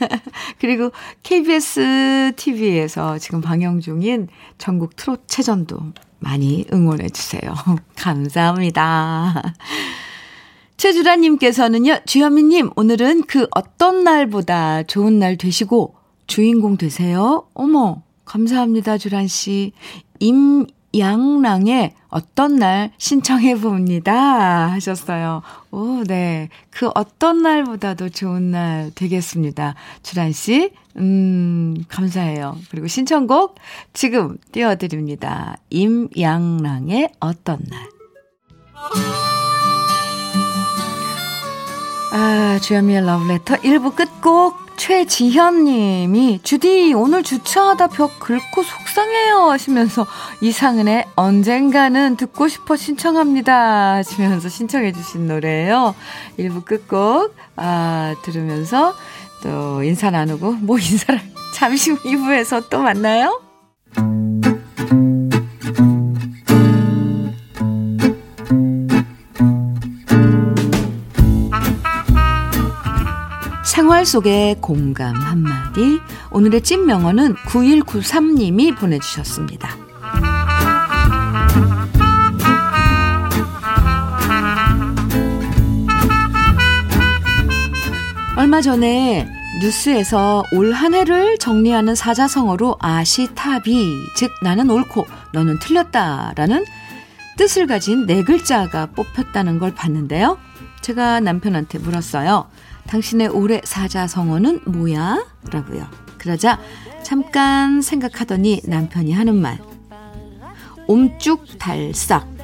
그리고 0.60 0.92
KBS 1.24 2.34
TV에서 2.36 3.18
지금 3.18 3.42
방영 3.42 3.80
중인 3.80 4.28
전국 4.58 4.96
트롯 4.96 5.28
체전도 5.28 5.78
많이 6.20 6.66
응원해주세요. 6.74 7.54
감사합니다. 7.96 9.54
최주라님께서는요, 10.78 12.02
주현미님, 12.06 12.72
오늘은 12.76 13.24
그 13.24 13.48
어떤 13.52 14.04
날보다 14.04 14.84
좋은 14.84 15.18
날 15.18 15.36
되시고 15.38 15.97
주인공 16.28 16.78
되세요. 16.78 17.48
어머, 17.54 18.04
감사합니다, 18.26 18.98
주란씨. 18.98 19.72
임양랑의 20.20 21.94
어떤 22.10 22.58
날 22.58 22.92
신청해 22.98 23.60
봅니다. 23.60 24.72
하셨어요. 24.72 25.42
오, 25.72 26.04
네. 26.04 26.50
그 26.70 26.90
어떤 26.94 27.42
날보다도 27.42 28.10
좋은 28.10 28.52
날 28.52 28.92
되겠습니다. 28.94 29.76
주란씨, 30.04 30.72
음, 30.98 31.76
감사해요. 31.88 32.58
그리고 32.70 32.88
신청곡 32.88 33.56
지금 33.94 34.38
띄워드립니다. 34.52 35.58
임양랑의 35.70 37.12
어떤 37.20 37.60
날. 37.70 37.90
아, 42.12 42.60
주현미의 42.62 43.06
러브레터 43.06 43.56
1부 43.58 43.96
끝곡 43.96 44.67
최지현 44.78 45.66
님이 45.66 46.40
주디 46.44 46.94
오늘 46.94 47.24
주차하다 47.24 47.88
벽 47.88 48.20
긁고 48.20 48.64
속상해요 48.64 49.50
하시면서 49.50 50.06
이상은의 50.40 51.06
언젠가는 51.16 52.16
듣고 52.16 52.48
싶어 52.48 52.76
신청합니다 52.76 53.96
하시면서 53.96 54.48
신청해 54.48 54.94
주신 54.94 55.28
노래예요. 55.28 55.96
1부 56.40 56.64
끝곡 56.64 57.36
아 57.56 58.16
들으면서 58.24 58.96
또 59.42 59.84
인사 59.84 60.12
나누고 60.12 60.54
뭐 60.54 60.78
인사를 60.78 61.20
잠시 61.54 61.92
후 61.92 61.98
2부에서 61.98 62.70
또 62.70 62.82
만나요. 62.82 63.42
생활 73.98 74.06
속의 74.06 74.58
공감 74.62 75.16
한마디. 75.16 76.00
오늘의 76.30 76.62
찐 76.62 76.86
명언은 76.86 77.34
9193님이 77.48 78.78
보내주셨습니다. 78.78 79.76
얼마 88.38 88.62
전에 88.62 89.28
뉴스에서 89.62 90.44
올 90.54 90.74
한 90.74 90.94
해를 90.94 91.40
정리하는 91.40 91.96
사자성어로 91.96 92.78
아시타비, 92.80 93.96
즉 94.16 94.32
나는 94.44 94.70
옳고 94.70 95.08
너는 95.34 95.58
틀렸다라는 95.60 96.66
뜻을 97.38 97.66
가진 97.66 98.06
네 98.06 98.24
글자가 98.24 98.88
뽑혔다는 98.88 99.58
걸 99.58 99.74
봤는데요. 99.74 100.38
제가 100.82 101.20
남편한테 101.20 101.80
물었어요. 101.80 102.48
당신의 102.88 103.28
올해 103.30 103.62
사자성어는 103.64 104.62
뭐야? 104.66 105.26
라고요. 105.52 105.88
그러자 106.18 106.60
잠깐 107.04 107.82
생각하더니 107.82 108.62
남편이 108.66 109.12
하는 109.12 109.36
말. 109.36 109.60
옴쭉달싹. 110.88 112.38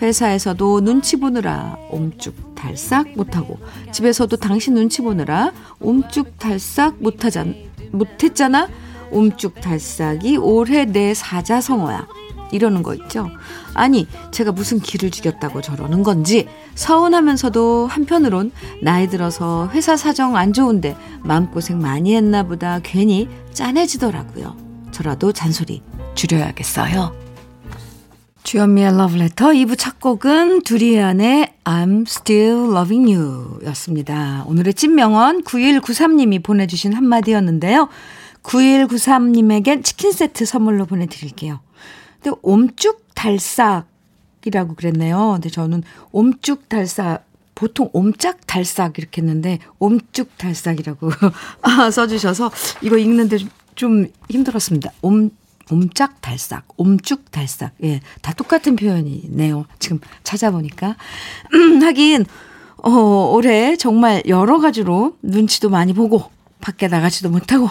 회사에서도 0.00 0.80
눈치 0.80 1.16
보느라 1.16 1.76
옴쭉달싹 1.90 3.14
못하고 3.16 3.58
집에서도 3.90 4.36
당신 4.36 4.74
눈치 4.74 5.02
보느라 5.02 5.52
옴쭉달싹 5.80 7.02
못하자, 7.02 7.46
못했잖아? 7.90 8.68
옴쭉달싹이 9.10 10.36
올해 10.36 10.84
내 10.84 11.14
사자성어야. 11.14 12.06
이러는 12.52 12.82
거 12.82 12.94
있죠. 12.94 13.30
아니, 13.74 14.06
제가 14.30 14.52
무슨 14.52 14.80
기를 14.80 15.10
죽였다고 15.10 15.60
저러는 15.60 16.02
건지 16.02 16.48
서운하면서도 16.74 17.86
한편으론 17.86 18.52
나이 18.82 19.08
들어서 19.08 19.68
회사 19.72 19.96
사정 19.96 20.36
안 20.36 20.52
좋은데 20.52 20.96
마음고생 21.22 21.78
많이 21.80 22.14
했나 22.14 22.42
보다 22.42 22.80
괜히 22.82 23.28
짠해지더라고요. 23.52 24.56
저라도 24.90 25.32
잔소리 25.32 25.82
줄여야겠어요. 26.14 27.28
주현미의 28.42 28.96
러브레터 28.96 29.48
2부 29.48 29.76
첫 29.76 30.00
곡은 30.00 30.62
두리안의 30.62 31.52
I'm 31.64 32.06
Still 32.08 32.70
Loving 32.70 33.12
You 33.12 33.58
였습니다. 33.66 34.42
오늘의 34.46 34.72
찐명언 34.72 35.42
9193님이 35.42 36.42
보내주신 36.42 36.94
한마디였는데요. 36.94 37.88
9193님에겐 38.42 39.84
치킨 39.84 40.12
세트 40.12 40.46
선물로 40.46 40.86
보내드릴게요. 40.86 41.60
근데 42.28 42.36
옴쭉달싹이라고 42.42 44.74
그랬네요. 44.76 45.32
근데 45.34 45.48
저는 45.48 45.82
옴쭉달싹 46.12 47.24
보통 47.54 47.88
옴짝달싹 47.92 48.98
이렇게 48.98 49.22
했는데 49.22 49.58
옴쭉달싹이라고 49.78 51.10
아, 51.62 51.90
써주셔서 51.90 52.50
이거 52.82 52.98
읽는데 52.98 53.38
좀 53.74 54.08
힘들었습니다. 54.28 54.90
옴 55.02 55.30
옴짝달싹, 55.70 56.64
옴쭉달싹. 56.76 57.72
예, 57.84 58.00
다 58.22 58.32
똑같은 58.32 58.74
표현이네요. 58.76 59.66
지금 59.78 60.00
찾아보니까. 60.24 60.96
음, 61.52 61.80
하긴, 61.84 62.24
어, 62.78 62.90
올해 63.34 63.76
정말 63.76 64.22
여러 64.28 64.60
가지로 64.60 65.18
눈치도 65.22 65.68
많이 65.68 65.92
보고, 65.92 66.30
밖에 66.60 66.88
나가지도 66.88 67.28
못하고, 67.28 67.68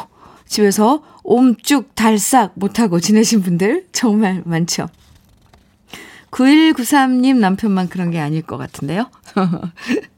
집에서 0.48 1.04
옴쭉 1.24 1.94
달싹 1.96 2.54
못하고 2.56 3.00
지내신 3.00 3.42
분들 3.42 3.88
정말 3.92 4.42
많죠. 4.46 4.88
9193님 6.32 7.38
남편만 7.38 7.90
그런 7.90 8.12
게 8.12 8.20
아닐 8.20 8.42
것 8.42 8.58
같은데요. 8.58 9.10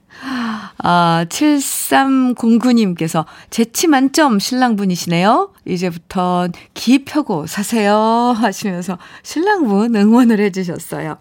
아, 0.82 1.26
7309님께서 1.30 3.26
재치 3.50 3.88
만점 3.88 4.40
신랑분이시네요. 4.40 5.54
이제부터 5.66 6.48
기 6.74 7.06
펴고 7.06 7.48
사세요. 7.48 7.96
하시면서 8.36 8.98
신랑분 9.24 9.96
응원을 9.96 10.40
해주셨어요. 10.40 11.18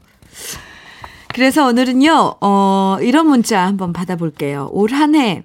그래서 1.34 1.66
오늘은요, 1.66 2.36
어, 2.40 2.96
이런 3.00 3.28
문자 3.28 3.64
한번 3.66 3.92
받아볼게요. 3.92 4.68
올 4.72 4.92
한 4.92 5.14
해, 5.14 5.44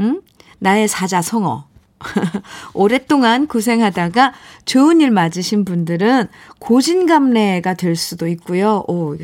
음? 0.00 0.20
나의 0.60 0.86
사자성어. 0.88 1.67
오랫동안 2.74 3.46
고생하다가 3.46 4.34
좋은 4.64 5.00
일 5.00 5.10
맞으신 5.10 5.64
분들은 5.64 6.28
고진감래가 6.58 7.74
될 7.74 7.96
수도 7.96 8.28
있고요. 8.28 8.84
오, 8.88 9.16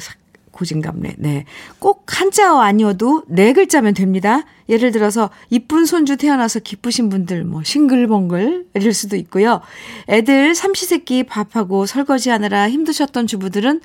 고진감래. 0.55 1.17
네. 1.19 1.45
꼭 1.79 2.05
한자어 2.07 2.61
아니어도 2.61 3.25
네 3.29 3.53
글자면 3.53 3.93
됩니다. 3.93 4.45
예를 4.69 4.93
들어서 4.93 5.31
이쁜 5.51 5.85
손주 5.85 6.17
태어나서 6.17 6.61
기쁘신 6.61 7.09
분들 7.09 7.45
뭐 7.45 7.63
싱글벙글 7.65 8.67
이럴 8.75 8.93
수도 8.93 9.17
있고요. 9.17 9.61
애들 10.09 10.55
삼시세끼 10.55 11.25
밥하고 11.25 11.87
설거지하느라 11.87 12.71
힘드셨던 12.71 13.27
주부들은 13.27 13.81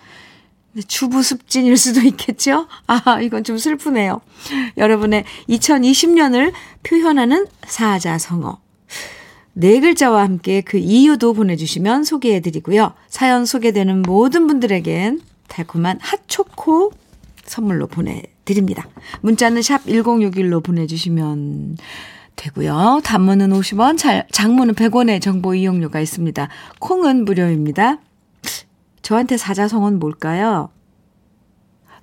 주부 0.88 1.23
습진일 1.23 1.75
수도 1.78 2.02
있겠죠? 2.02 2.67
아, 2.86 3.19
이건 3.21 3.43
좀 3.43 3.58
슬프네요. 3.58 4.21
여러분의 4.78 5.25
2020년을 5.49 6.54
표현하는 6.84 7.47
사자성어. 7.65 8.69
네 9.54 9.80
글자와 9.80 10.23
함께 10.23 10.62
그 10.62 10.78
이유도 10.78 11.34
보내주시면 11.34 12.04
소개해드리고요. 12.04 12.93
사연 13.08 13.45
소개되는 13.45 14.04
모든 14.04 14.47
분들에겐 14.47 15.21
달콤한 15.47 15.99
핫초코 16.02 16.91
선물로 17.43 17.88
보내드립니다. 17.88 18.88
문자는 19.21 19.62
샵 19.62 19.86
1061로 19.86 20.63
보내주시면 20.63 21.78
되고요. 22.36 23.02
단문은 23.04 23.49
50원, 23.49 23.97
장문은 24.32 24.75
100원의 24.75 25.21
정보 25.21 25.54
이용료가 25.54 25.99
있습니다. 25.99 26.47
콩은 26.80 27.25
무료입니다. 27.25 27.97
저한테 29.02 29.36
사자성어는 29.36 29.99
뭘까요? 29.99 30.69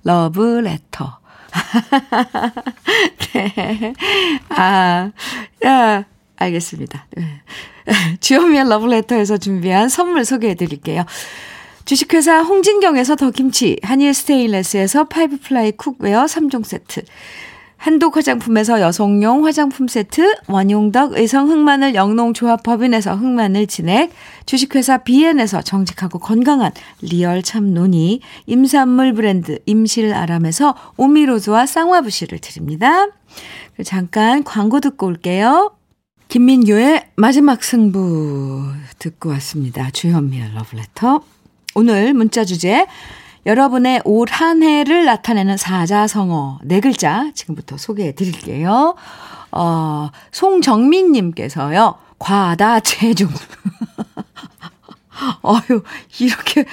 러브레터. 0.03 1.19
네. 3.33 3.93
아, 4.49 5.11
야, 5.65 6.05
알겠습니다. 6.37 7.05
네. 7.15 7.41
주현미의 8.19 8.69
러브레터에서 8.69 9.37
준비한 9.37 9.89
선물 9.89 10.25
소개해 10.25 10.55
드릴게요. 10.55 11.05
주식회사 11.85 12.41
홍진경에서 12.41 13.15
더김치, 13.15 13.77
한일 13.81 14.13
스테인레스에서 14.13 15.05
five-ply 15.05 15.71
cookware 15.73 16.25
3종 16.25 16.65
세트, 16.65 17.01
한독 17.77 18.17
화장품에서 18.17 18.81
여성용 18.81 19.45
화장품 19.45 19.87
세트, 19.87 20.35
원용덕 20.47 21.13
의성 21.13 21.49
흑마늘 21.49 21.95
영농조합 21.95 22.63
법인에서 22.63 23.15
흑마늘 23.15 23.67
진액, 23.67 24.11
주식회사 24.45 24.99
비엔에서 24.99 25.61
정직하고 25.61 26.19
건강한 26.19 26.71
리얼 27.01 27.43
참논이, 27.43 28.21
임산물 28.47 29.13
브랜드 29.13 29.59
임실아람에서 29.65 30.75
오미로즈와 30.97 31.67
쌍화부시를 31.67 32.39
드립니다. 32.39 33.07
잠깐 33.85 34.43
광고 34.43 34.79
듣고 34.79 35.05
올게요. 35.05 35.76
김민규의 36.27 37.07
마지막 37.15 37.63
승부 37.63 38.69
듣고 38.99 39.29
왔습니다. 39.29 39.89
주현미의 39.91 40.53
러브레터. 40.55 41.21
오늘 41.75 42.13
문자 42.13 42.43
주제 42.43 42.85
여러분의 43.45 44.01
올 44.03 44.27
한 44.29 44.61
해를 44.61 45.05
나타내는 45.05 45.55
사자성어 45.55 46.59
네 46.63 46.81
글자 46.81 47.31
지금부터 47.33 47.77
소개해 47.77 48.13
드릴게요. 48.13 48.95
어, 49.51 50.09
송정민 50.31 51.13
님께서요. 51.13 51.95
과다 52.19 52.81
체중. 52.81 53.29
어휴, 55.41 55.81
이렇게 56.19 56.65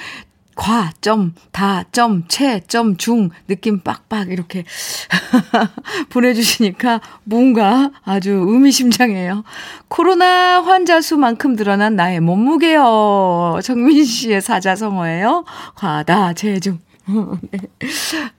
과, 0.55 0.91
점, 1.01 1.33
다, 1.51 1.83
점, 1.91 2.23
채, 2.27 2.61
점, 2.67 2.95
중, 2.95 3.29
느낌 3.47 3.81
빡빡 3.81 4.29
이렇게 4.29 4.63
보내주시니까 6.09 7.01
뭔가 7.25 7.91
아주 8.03 8.31
의미심장해요. 8.31 9.43
코로나 9.89 10.61
환자 10.61 11.01
수만큼 11.01 11.55
늘어난 11.57 11.95
나의 11.97 12.21
몸무게요. 12.21 13.59
정민 13.63 14.05
씨의 14.05 14.41
사자성어예요. 14.41 15.43
과다, 15.75 16.33
체중. 16.33 16.79
네. 17.51 17.59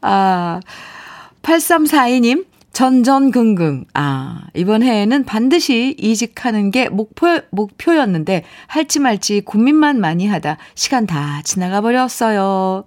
아, 0.01 0.61
8342님, 1.43 2.47
전전긍긍. 2.77 3.87
아, 3.95 4.43
이번 4.53 4.83
해에는 4.83 5.25
반드시 5.25 5.97
이직하는 5.99 6.71
게 6.71 6.91
목표, 6.91 7.41
목표였는데, 7.49 8.45
할지 8.67 9.01
말지 9.01 9.41
고민만 9.47 9.99
많이 9.99 10.27
하다 10.27 10.59
시간 10.75 11.07
다 11.07 11.41
지나가 11.43 11.81
버렸어요. 11.81 12.85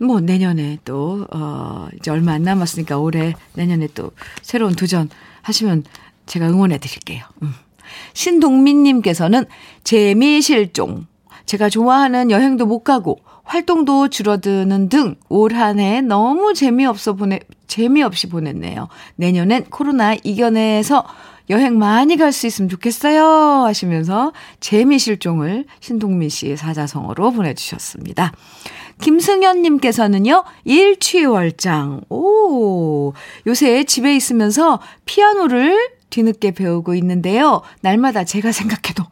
뭐, 0.00 0.20
내년에 0.20 0.78
또, 0.84 1.26
어, 1.34 1.88
이제 1.98 2.12
얼마 2.12 2.34
안 2.34 2.44
남았으니까 2.44 2.98
올해, 2.98 3.34
내년에 3.54 3.88
또 3.96 4.12
새로운 4.42 4.76
도전 4.76 5.10
하시면 5.42 5.82
제가 6.26 6.46
응원해 6.46 6.78
드릴게요. 6.78 7.24
음. 7.42 7.52
신동민님께서는 8.12 9.44
재미실종. 9.82 11.08
제가 11.46 11.68
좋아하는 11.68 12.30
여행도 12.30 12.64
못 12.64 12.84
가고, 12.84 13.18
활동도 13.46 14.08
줄어드는 14.08 14.88
등 14.88 15.16
올 15.30 15.54
한 15.54 15.78
해 15.78 16.00
너무 16.02 16.52
재미없어 16.52 17.14
보내, 17.14 17.40
재미없이 17.66 18.28
보냈네요. 18.28 18.88
내년엔 19.16 19.64
코로나 19.70 20.14
이겨내서 20.14 21.04
여행 21.48 21.78
많이 21.78 22.16
갈 22.16 22.32
수 22.32 22.46
있으면 22.48 22.68
좋겠어요. 22.68 23.64
하시면서 23.64 24.32
재미 24.58 24.98
실종을 24.98 25.64
신동민 25.80 26.28
씨의 26.28 26.56
사자성어로 26.56 27.30
보내주셨습니다. 27.30 28.32
김승현님께서는요, 29.00 30.44
일취월장. 30.64 32.00
오, 32.08 33.12
요새 33.46 33.84
집에 33.84 34.16
있으면서 34.16 34.80
피아노를 35.04 35.90
뒤늦게 36.10 36.52
배우고 36.52 36.94
있는데요. 36.96 37.62
날마다 37.80 38.24
제가 38.24 38.50
생각해도 38.52 39.04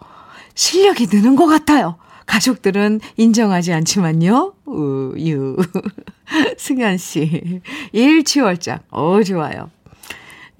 실력이 0.55 1.09
느는 1.13 1.37
것 1.37 1.47
같아요. 1.47 1.99
가족들은 2.27 3.01
인정하지 3.17 3.73
않지만요. 3.73 4.55
우유. 4.67 5.57
승현 6.59 6.99
씨. 6.99 7.61
일취월장. 7.93 8.81
어, 8.91 9.23
좋아요. 9.23 9.71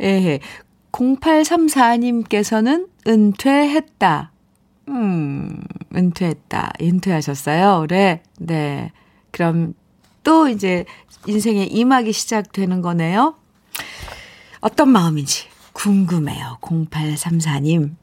예. 0.01 0.41
0834님께서는 0.93 2.89
은퇴했다. 3.07 4.31
음, 4.89 5.63
은퇴했다. 5.95 6.73
은퇴하셨어요. 6.81 7.81
올해. 7.81 8.23
네. 8.39 8.93
그럼 9.31 9.75
또 10.23 10.49
이제 10.49 10.85
인생의 11.27 11.73
이막이 11.73 12.13
시작되는 12.13 12.81
거네요. 12.83 13.35
어떤 14.61 14.89
마음인지 14.91 15.49
궁금해요. 15.73 16.59
0834님. 16.61 17.95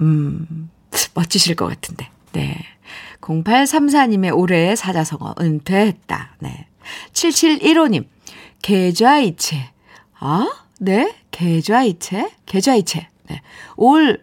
음, 0.00 0.70
멋지실 1.14 1.56
것 1.56 1.66
같은데. 1.66 2.08
네. 2.32 2.56
0834님의 3.28 4.36
올해의 4.36 4.76
사자성어 4.76 5.34
은퇴했다. 5.40 6.36
네. 6.40 6.66
7715님. 7.12 8.06
계좌이체. 8.62 9.70
아? 10.18 10.48
네? 10.80 11.14
계좌이체? 11.30 12.30
계좌이체. 12.46 13.06
네. 13.28 13.42
올, 13.76 14.22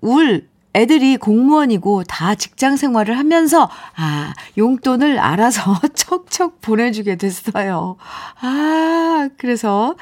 울, 0.00 0.48
애들이 0.74 1.16
공무원이고 1.16 2.04
다 2.04 2.34
직장 2.34 2.76
생활을 2.76 3.18
하면서, 3.18 3.68
아, 3.96 4.32
용돈을 4.56 5.18
알아서 5.18 5.80
척척 5.94 6.60
보내주게 6.60 7.16
됐어요. 7.16 7.96
아, 8.40 9.28
그래서, 9.38 9.96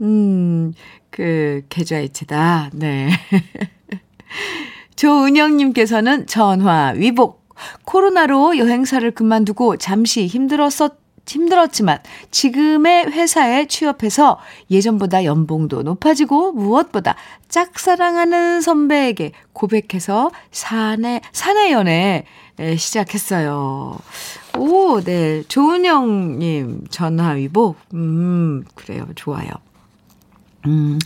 음, 0.00 0.72
그, 1.10 1.62
계좌이체다. 1.68 2.70
네. 2.74 3.10
조은영님께서는 4.96 6.26
전화, 6.26 6.92
위복, 6.94 7.41
코로나로 7.84 8.58
여행사를 8.58 9.10
그만두고 9.12 9.76
잠시 9.76 10.26
힘들었었 10.26 11.02
힘들었지만 11.26 11.98
지금의 12.32 13.12
회사에 13.12 13.66
취업해서 13.66 14.38
예전보다 14.70 15.24
연봉도 15.24 15.82
높아지고 15.82 16.52
무엇보다 16.52 17.14
짝사랑하는 17.48 18.60
선배에게 18.60 19.32
고백해서 19.52 20.30
사내, 20.50 21.20
사내 21.32 21.70
연애 21.70 22.24
시작했어요. 22.76 23.98
오, 24.58 25.00
네. 25.00 25.42
조은영 25.48 26.38
님 26.38 26.84
전화 26.90 27.30
위복. 27.30 27.76
음, 27.94 28.64
그래요. 28.74 29.06
좋아요. 29.14 29.48
음. 30.66 30.98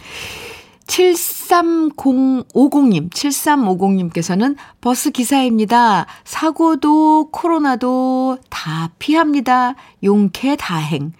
73050님, 0.86 3.10
7350님께서는 3.10 4.56
버스 4.80 5.10
기사입니다. 5.10 6.06
사고도 6.24 7.28
코로나도 7.30 8.38
다 8.48 8.90
피합니다. 8.98 9.74
용케 10.02 10.56
다행. 10.56 11.12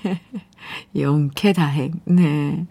용케 0.96 1.52
다행. 1.52 1.94
네. 2.04 2.64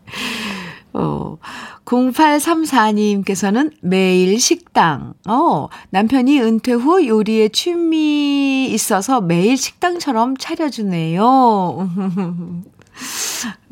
어, 0.93 1.37
0834님께서는 1.83 3.73
매일 3.81 4.39
식당. 4.39 5.13
어, 5.27 5.67
남편이 5.89 6.39
은퇴 6.39 6.71
후 6.71 7.05
요리에 7.05 7.49
취미 7.49 8.69
있어서 8.71 9.19
매일 9.19 9.57
식당처럼 9.57 10.37
차려주네요. 10.37 11.89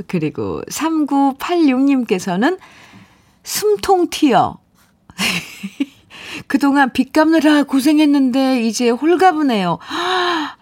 그리고 0.08 0.62
3986님께서는 0.70 2.58
숨통 3.44 4.10
튀어. 4.10 4.60
그동안 6.48 6.92
빚 6.94 7.14
갚느라 7.14 7.64
고생했는데 7.64 8.64
이제 8.64 8.90
홀가분해요. 8.90 9.78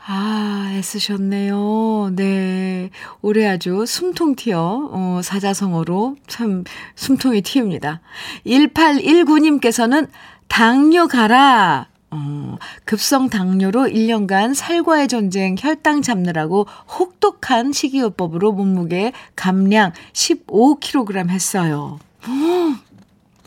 아, 0.06 0.72
애쓰셨네요. 0.74 2.12
네. 2.16 2.90
올해 3.22 3.48
아주 3.48 3.86
숨통 3.86 4.36
틔어, 4.36 4.90
어, 4.92 5.22
사자성어로 5.24 6.18
참 6.28 6.64
숨통이 6.96 7.42
튑니다. 7.42 8.00
1819님께서는 8.46 10.10
당뇨 10.48 11.08
가라. 11.08 11.91
어, 12.12 12.58
급성 12.86 13.30
당뇨로 13.30 13.84
1년간 13.86 14.54
살과의 14.54 15.08
전쟁 15.08 15.56
혈당 15.58 16.02
잡느라고 16.02 16.68
혹독한 17.00 17.72
식이요법으로 17.72 18.52
몸무게 18.52 19.14
감량 19.36 19.94
15kg 20.14 21.30
했어요. 21.30 22.00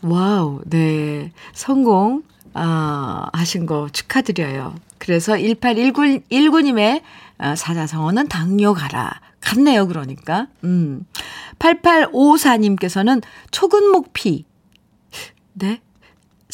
와우, 0.01 0.61
네. 0.65 1.31
성공, 1.53 2.23
아, 2.53 3.29
하신 3.33 3.65
거 3.65 3.87
축하드려요. 3.91 4.75
그래서 4.97 5.33
1819님의 5.33 7.01
아, 7.37 7.55
사자성어는 7.55 8.27
당뇨 8.27 8.73
가라. 8.73 9.19
같네요, 9.41 9.87
그러니까. 9.87 10.47
음. 10.63 11.05
8854님께서는 11.59 13.21
초근목피. 13.51 14.45
네. 15.53 15.81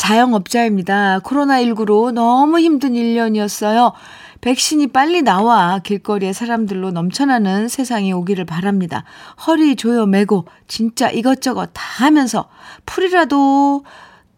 자영업자입니다. 0.02 1.20
코로나19로 1.20 2.12
너무 2.12 2.60
힘든 2.60 2.94
1년이었어요. 2.94 3.94
백신이 4.42 4.88
빨리 4.88 5.22
나와 5.22 5.78
길거리에 5.78 6.34
사람들로 6.34 6.90
넘쳐나는 6.90 7.68
세상이 7.68 8.12
오기를 8.12 8.46
바랍니다. 8.46 9.04
허리 9.46 9.76
조여 9.76 10.08
매고 10.08 10.48
진짜 10.68 11.12
이것저것 11.12 11.68
다 11.74 11.84
하면서 12.04 12.50
풀이라도 12.88 13.86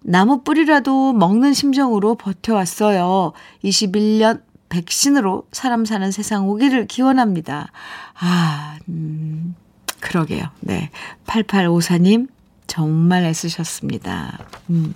나무 0.02 0.43
뿌리라도 0.43 1.13
먹는 1.13 1.54
심정으로 1.54 2.15
버텨왔어요. 2.15 3.32
21년 3.63 4.41
백신으로 4.67 5.47
사람 5.54 5.86
사는 5.86 6.12
세상 6.12 6.49
오기를 6.49 6.88
기원합니다. 6.88 7.71
아, 8.19 8.78
음, 8.89 9.56
그러게요. 10.02 10.43
네. 10.60 10.89
8854님, 11.26 12.28
정말 12.77 13.23
애쓰셨습니다. 13.25 14.39
음. 14.71 14.95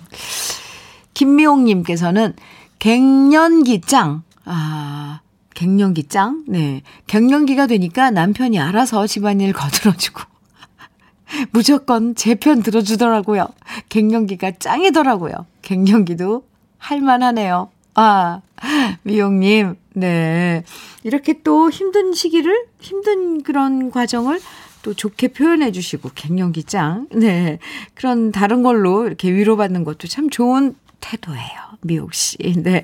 김미옥님께서는 1.13 2.33
갱년기 2.79 3.81
짱, 3.81 4.23
아, 4.45 5.19
갱년기 5.53 6.07
짱? 6.07 6.43
네. 6.47 6.81
갱년기가 7.05 7.67
되니까 7.67 8.09
남편이 8.09 8.59
알아서 8.59 9.05
집안일 9.05 9.53
거들어주고, 9.53 10.21
무조건 11.53 12.15
제 12.15 12.33
편 12.33 12.63
들어주더라고요. 12.63 13.45
갱년기가 13.89 14.53
짱이더라고요. 14.57 15.33
갱년기도 15.61 16.47
할만하네요. 16.79 17.69
아, 17.93 18.41
미용님, 19.03 19.75
네. 19.93 20.63
이렇게 21.03 21.43
또 21.43 21.69
힘든 21.69 22.13
시기를, 22.13 22.65
힘든 22.79 23.43
그런 23.43 23.91
과정을 23.91 24.39
또 24.87 24.93
좋게 24.93 25.33
표현해 25.33 25.73
주시고, 25.73 26.11
갱년기 26.15 26.63
짱. 26.63 27.07
네. 27.11 27.59
그런 27.93 28.31
다른 28.31 28.63
걸로 28.63 29.05
이렇게 29.05 29.29
위로받는 29.29 29.83
것도 29.83 30.07
참 30.07 30.29
좋은 30.29 30.75
태도예요. 31.01 31.59
미옥 31.81 32.13
씨. 32.13 32.37
네. 32.55 32.81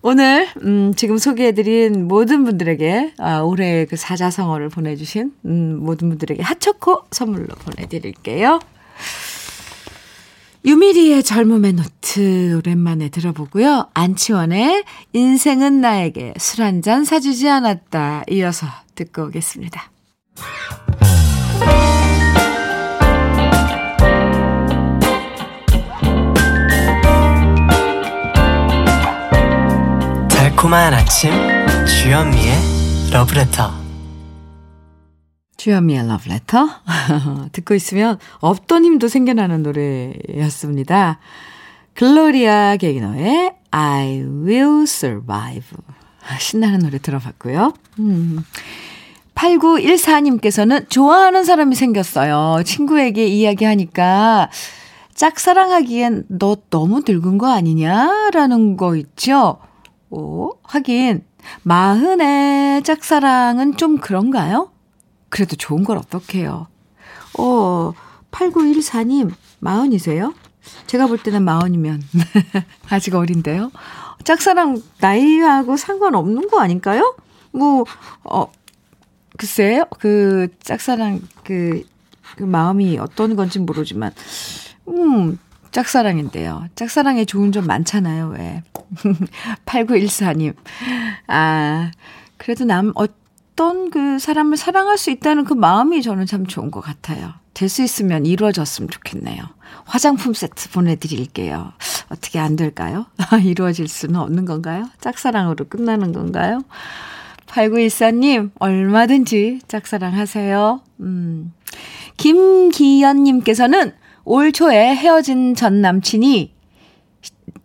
오늘 0.00 0.48
음 0.62 0.94
지금 0.96 1.18
소개해 1.18 1.52
드린 1.52 2.08
모든 2.08 2.44
분들에게 2.44 3.12
아, 3.18 3.40
올해 3.40 3.84
그 3.84 3.96
사자성어를 3.96 4.70
보내 4.70 4.96
주신 4.96 5.34
음 5.44 5.80
모든 5.82 6.08
분들에게 6.08 6.42
핫초코 6.42 7.02
선물로 7.10 7.48
보내 7.56 7.86
드릴게요. 7.86 8.58
유미리의 10.64 11.22
젊음의 11.24 11.74
노트 11.74 12.56
오랜만에 12.56 13.10
들어보고요. 13.10 13.88
안치환의 13.92 14.84
인생은 15.12 15.82
나에게 15.82 16.32
술 16.38 16.62
한 16.64 16.80
잔 16.80 17.04
사주지 17.04 17.50
않았다 17.50 18.24
이어서 18.30 18.66
듣고 18.94 19.24
오겠습니다. 19.26 19.90
달콤한 30.28 30.94
아침 30.94 31.30
주현미의 31.86 32.54
러브레터 33.12 33.86
주현미의 35.56 36.06
러브레터 36.08 36.68
듣고 37.52 37.74
있으면 37.74 38.18
없던 38.40 38.84
힘도 38.84 39.08
생겨나는 39.08 39.62
노래였습니다. 39.62 41.18
글로리아 41.94 42.76
게이너의 42.76 43.54
I 43.70 44.22
will 44.22 44.82
survive 44.82 45.78
신나는 46.38 46.80
노래 46.80 46.98
들어봤고요. 46.98 47.72
음. 47.98 48.44
8914님께서는 49.36 50.88
좋아하는 50.90 51.44
사람이 51.44 51.74
생겼어요. 51.76 52.62
친구에게 52.64 53.26
이야기하니까 53.26 54.50
짝사랑하기엔 55.14 56.24
너 56.28 56.56
너무 56.70 57.02
늙은 57.06 57.38
거 57.38 57.50
아니냐라는 57.52 58.76
거 58.76 58.96
있죠. 58.96 59.58
오, 60.10 60.52
하긴, 60.62 61.24
마흔의 61.62 62.82
짝사랑은 62.82 63.76
좀 63.76 63.98
그런가요? 63.98 64.70
그래도 65.28 65.56
좋은 65.56 65.84
걸 65.84 65.98
어떡해요. 65.98 66.68
어, 67.38 67.92
8914님, 68.30 69.32
마흔이세요? 69.60 70.34
제가 70.86 71.06
볼 71.06 71.18
때는 71.18 71.42
마흔이면 71.44 72.02
아직 72.90 73.14
어린데요. 73.14 73.70
짝사랑 74.24 74.82
나이하고 75.00 75.76
상관없는 75.76 76.48
거 76.48 76.60
아닐까요? 76.60 77.16
뭐, 77.52 77.84
어, 78.24 78.50
글쎄요. 79.36 79.84
그 79.98 80.48
짝사랑 80.62 81.20
그, 81.44 81.82
그 82.36 82.42
마음이 82.44 82.98
어떤 82.98 83.36
건지 83.36 83.58
모르지만, 83.58 84.12
음, 84.88 85.38
짝사랑인데요. 85.72 86.68
짝사랑에 86.74 87.24
좋은 87.24 87.52
점 87.52 87.66
많잖아요, 87.66 88.28
왜. 88.36 88.62
8914님. 89.66 90.54
아, 91.26 91.90
그래도 92.38 92.64
남, 92.64 92.92
어떤 92.94 93.90
그 93.90 94.18
사람을 94.18 94.56
사랑할 94.56 94.96
수 94.98 95.10
있다는 95.10 95.44
그 95.44 95.54
마음이 95.54 96.02
저는 96.02 96.26
참 96.26 96.46
좋은 96.46 96.70
것 96.70 96.80
같아요. 96.80 97.32
될 97.54 97.68
수 97.70 97.82
있으면 97.82 98.26
이루어졌으면 98.26 98.90
좋겠네요. 98.90 99.42
화장품 99.86 100.34
세트 100.34 100.70
보내드릴게요. 100.70 101.72
어떻게 102.10 102.38
안 102.38 102.54
될까요? 102.54 103.06
이루어질 103.42 103.88
수는 103.88 104.16
없는 104.20 104.44
건가요? 104.44 104.88
짝사랑으로 105.00 105.64
끝나는 105.68 106.12
건가요? 106.12 106.62
8914님, 107.56 108.50
얼마든지 108.58 109.60
짝사랑 109.66 110.14
하세요. 110.14 110.82
음. 111.00 111.52
김기현님께서는 112.18 113.92
올 114.24 114.52
초에 114.52 114.94
헤어진 114.94 115.54
전 115.54 115.80
남친이 115.80 116.52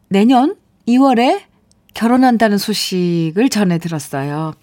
내년 0.08 0.56
2월에 0.88 1.42
결혼한다는 1.94 2.58
소식을 2.58 3.50
전해 3.50 3.78
들었어요. 3.80 4.54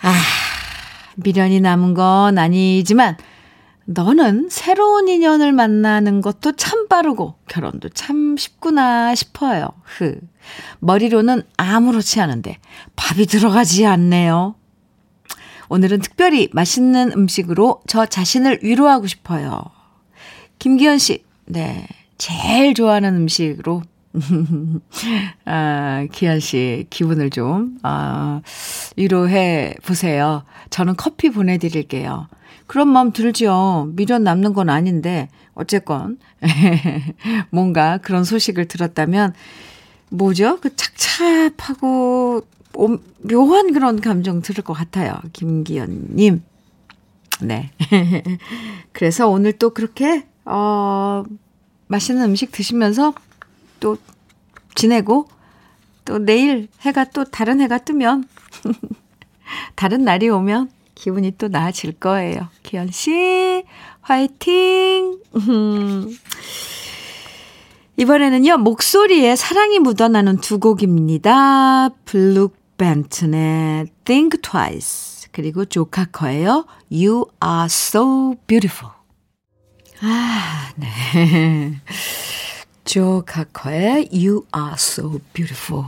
아, 0.00 0.12
미련이 1.16 1.60
남은 1.60 1.94
건 1.94 2.38
아니지만, 2.38 3.16
너는 3.86 4.48
새로운 4.50 5.08
인연을 5.08 5.52
만나는 5.52 6.20
것도 6.20 6.52
참 6.52 6.88
빠르고, 6.88 7.36
결혼도 7.48 7.88
참 7.90 8.36
쉽구나 8.36 9.14
싶어요. 9.14 9.68
흐. 9.84 10.20
머리로는 10.80 11.42
아무렇지 11.56 12.20
않은데, 12.20 12.58
밥이 12.96 13.26
들어가지 13.26 13.86
않네요. 13.86 14.56
오늘은 15.68 16.00
특별히 16.00 16.48
맛있는 16.52 17.12
음식으로 17.12 17.82
저 17.86 18.06
자신을 18.06 18.60
위로하고 18.62 19.06
싶어요. 19.06 19.62
김기현 20.58 20.98
씨, 20.98 21.24
네. 21.44 21.86
제일 22.18 22.74
좋아하는 22.74 23.14
음식으로 23.14 23.82
아, 25.44 26.06
기한 26.10 26.40
씨, 26.40 26.86
기분을 26.90 27.30
좀, 27.30 27.78
아, 27.82 28.40
위로해 28.96 29.74
보세요. 29.84 30.44
저는 30.70 30.96
커피 30.96 31.30
보내드릴게요. 31.30 32.28
그런 32.66 32.88
마음 32.88 33.12
들죠. 33.12 33.90
미련 33.94 34.24
남는 34.24 34.52
건 34.52 34.68
아닌데, 34.68 35.28
어쨌건, 35.54 36.18
뭔가 37.50 37.98
그런 37.98 38.24
소식을 38.24 38.66
들었다면, 38.66 39.34
뭐죠? 40.10 40.58
그 40.60 40.74
착잡하고, 40.74 42.42
묘한 43.22 43.72
그런 43.72 44.00
감정 44.00 44.42
들을 44.42 44.62
것 44.62 44.72
같아요. 44.72 45.14
김기현님. 45.32 46.42
네. 47.42 47.70
그래서 48.92 49.28
오늘 49.28 49.52
또 49.52 49.70
그렇게, 49.70 50.26
어, 50.44 51.24
맛있는 51.88 52.24
음식 52.24 52.52
드시면서 52.52 53.14
또 53.80 53.96
지내고 54.74 55.28
또 56.04 56.18
내일 56.18 56.68
해가 56.82 57.04
또 57.04 57.24
다른 57.24 57.60
해가 57.60 57.78
뜨면 57.78 58.24
다른 59.74 60.04
날이 60.04 60.28
오면 60.28 60.70
기분이 60.96 61.32
또 61.38 61.46
나아질 61.46 61.92
거예요. 61.92 62.48
기현 62.64 62.90
씨, 62.90 63.62
화이팅! 64.00 65.20
이번에는요, 67.98 68.58
목소리에 68.58 69.36
사랑이 69.36 69.78
묻어나는 69.78 70.38
두 70.38 70.58
곡입니다. 70.58 71.90
블룩 72.04 72.56
벤튼의 72.76 73.86
Think 74.04 74.40
Twice, 74.42 75.28
그리고 75.32 75.64
조카커예요. 75.64 76.66
You 76.90 77.26
are 77.44 77.66
so 77.66 78.34
beautiful. 78.46 78.92
아, 80.02 80.72
네. 80.76 81.80
조카커의 82.84 84.10
You 84.12 84.44
are 84.54 84.74
so 84.74 85.20
beautiful. 85.32 85.84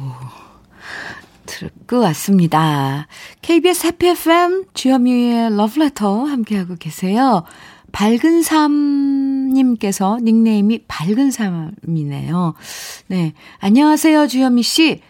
듣고 1.48 2.00
왔습니다. 2.00 3.08
KBS 3.42 3.86
해피 3.88 4.08
FM 4.08 4.66
주현미의 4.74 5.56
러브레터 5.56 6.24
함께하고 6.24 6.76
계세요. 6.76 7.44
밝은 7.90 8.42
삶님께서 8.42 10.18
닉네임이 10.22 10.84
밝은 10.86 11.30
삶이네요. 11.30 12.54
네. 13.08 13.32
안녕하세요, 13.60 14.26
주현미 14.28 14.62
씨. 14.62 15.00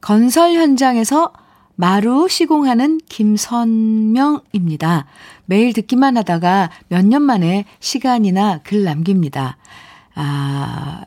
건설 0.00 0.54
현장에서 0.54 1.32
마루 1.74 2.28
시공하는 2.28 3.00
김선명입니다. 3.08 5.06
매일 5.46 5.72
듣기만 5.72 6.16
하다가 6.16 6.70
몇 6.88 7.04
년 7.04 7.22
만에 7.22 7.64
시간이나 7.80 8.60
글 8.62 8.84
남깁니다. 8.84 9.56
아, 10.14 11.02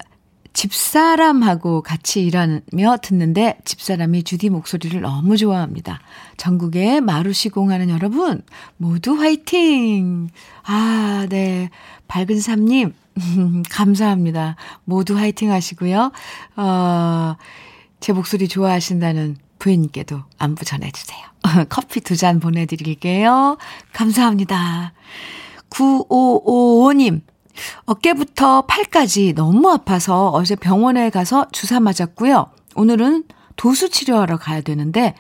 집사람하고 0.54 1.82
같이 1.82 2.22
일하며 2.26 2.98
듣는데 3.02 3.58
집사람이 3.66 4.24
주디 4.24 4.50
목소리를 4.50 5.00
너무 5.02 5.38
좋아합니다. 5.38 6.02
전국에 6.38 7.00
마루 7.00 7.32
시공하는 7.34 7.90
여러분 7.90 8.42
모두 8.78 9.14
화이팅! 9.14 10.30
아, 10.64 11.26
네. 11.30 11.70
밝은 12.08 12.40
삶님 12.42 12.94
감사합니다. 13.70 14.56
모두 14.84 15.18
화이팅 15.18 15.52
하시고요. 15.52 16.12
어, 16.58 17.36
제 18.02 18.14
목소리 18.14 18.48
좋아하신다는 18.48 19.38
부인께도 19.60 20.22
안부 20.38 20.66
전해주세요. 20.66 21.20
커피 21.70 22.02
두 22.02 22.16
잔 22.16 22.40
보내드릴게요. 22.40 23.58
감사합니다. 23.94 24.94
9555님, 25.70 27.22
어깨부터 27.86 28.64
팔까지 28.64 29.34
너무 29.34 29.70
아파서 29.70 30.30
어제 30.30 30.56
병원에 30.56 31.10
가서 31.10 31.48
주사 31.52 31.80
맞았고요. 31.80 32.48
오늘은 32.76 33.26
도수 33.56 33.90
치료하러 33.90 34.38
가야 34.38 34.62
되는데 34.62 35.16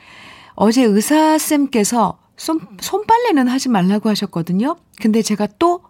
어제 0.55 0.83
의사쌤께서 0.83 2.17
손, 2.37 2.59
손빨래는 2.79 3.47
하지 3.47 3.69
말라고 3.69 4.09
하셨거든요. 4.09 4.77
근데 4.99 5.21
제가 5.21 5.47
또 5.59 5.81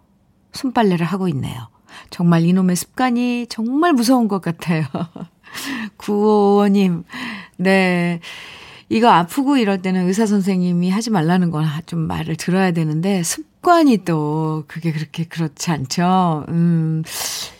손빨래를 0.52 1.06
하고 1.06 1.28
있네요. 1.28 1.68
정말 2.10 2.44
이놈의 2.44 2.76
습관이 2.76 3.46
정말 3.48 3.92
무서운 3.92 4.28
것 4.28 4.40
같아요. 4.42 4.84
9555님, 5.98 7.04
네. 7.58 8.20
이거 8.88 9.08
아프고 9.08 9.56
이럴 9.56 9.82
때는 9.82 10.06
의사 10.06 10.26
선생님이 10.26 10.90
하지 10.90 11.10
말라는 11.10 11.50
건좀 11.50 12.00
말을 12.00 12.36
들어야 12.36 12.72
되는데 12.72 13.22
습관이 13.22 14.04
또 14.04 14.64
그게 14.66 14.92
그렇게 14.92 15.24
그렇지 15.24 15.70
않죠. 15.70 16.44
음. 16.48 17.02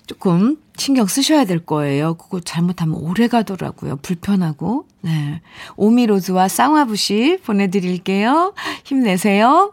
조금 0.06 0.58
신경 0.76 1.06
쓰셔야 1.06 1.44
될 1.44 1.64
거예요. 1.64 2.14
그거 2.14 2.40
잘못하면 2.40 2.96
오래 2.96 3.28
가더라고요. 3.28 3.96
불편하고. 4.02 4.86
네. 5.00 5.40
오미로즈와 5.76 6.48
쌍화부시 6.48 7.38
보내드릴게요. 7.44 8.52
힘내세요. 8.84 9.72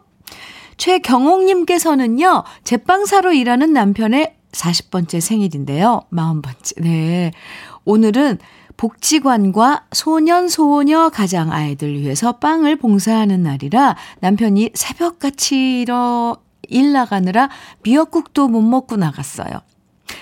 최경옥님께서는요, 0.78 2.46
제빵사로 2.64 3.34
일하는 3.34 3.74
남편의 3.74 4.36
40번째 4.52 5.20
생일인데요. 5.20 6.04
40번째. 6.12 6.82
네. 6.82 7.32
오늘은 7.84 8.38
복지관과 8.80 9.88
소년, 9.92 10.48
소녀 10.48 11.10
가장 11.10 11.52
아이들 11.52 12.00
위해서 12.00 12.38
빵을 12.38 12.78
봉사하는 12.78 13.44
날이라 13.44 13.98
남편이 14.22 14.72
새벽같이 14.74 15.82
일어, 15.82 16.38
일 16.70 16.94
나가느라 16.94 17.50
미역국도 17.84 18.48
못 18.48 18.62
먹고 18.62 18.96
나갔어요. 18.96 19.52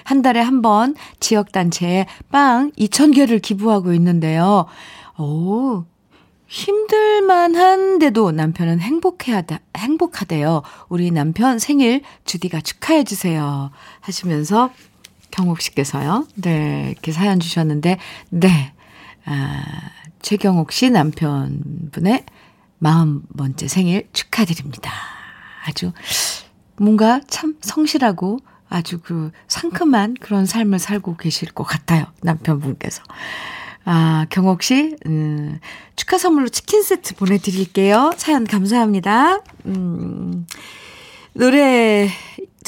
한 0.04 0.24
달에 0.24 0.42
한 0.42 0.64
번 0.64 0.96
지역단체에 1.20 2.08
빵 2.32 2.72
2,000개를 2.80 3.44
기부하고 3.44 3.94
있는데요. 3.94 4.66
오, 5.20 5.86
힘들만 6.48 7.56
한데도 7.56 8.32
남편은 8.32 8.80
행복해하다, 8.80 9.60
행복하대요. 9.78 10.64
우리 10.90 11.12
남편 11.12 11.60
생일 11.60 12.02
주디가 12.26 12.62
축하해주세요. 12.62 13.70
하시면서 14.00 14.72
경옥 15.38 15.62
씨께서요. 15.62 16.28
네, 16.36 16.90
이렇게 16.92 17.12
사연 17.12 17.40
주셨는데, 17.40 17.98
네. 18.30 18.74
아, 19.26 19.64
최경옥 20.22 20.72
씨 20.72 20.90
남편분의 20.90 22.26
마흔 22.80 23.22
번째 23.38 23.68
생일 23.68 24.08
축하드립니다. 24.14 24.92
아주 25.66 25.92
뭔가 26.78 27.22
참 27.28 27.56
성실하고 27.62 28.40
아주 28.68 29.00
그 29.00 29.32
상큼한 29.48 30.16
그런 30.20 30.46
삶을 30.46 30.80
살고 30.80 31.18
계실 31.18 31.52
것 31.52 31.64
같아요. 31.64 32.06
남편분께서. 32.24 33.04
아, 33.86 34.26
경옥 34.30 34.64
씨, 34.64 34.96
음, 35.06 35.60
축하 35.96 36.18
선물로 36.18 36.50
치킨 36.50 36.82
세트 36.82 37.16
보내드릴게요. 37.16 38.12
사연 38.18 38.44
감사합니다. 38.44 39.40
음, 39.68 40.48
노래 41.34 42.10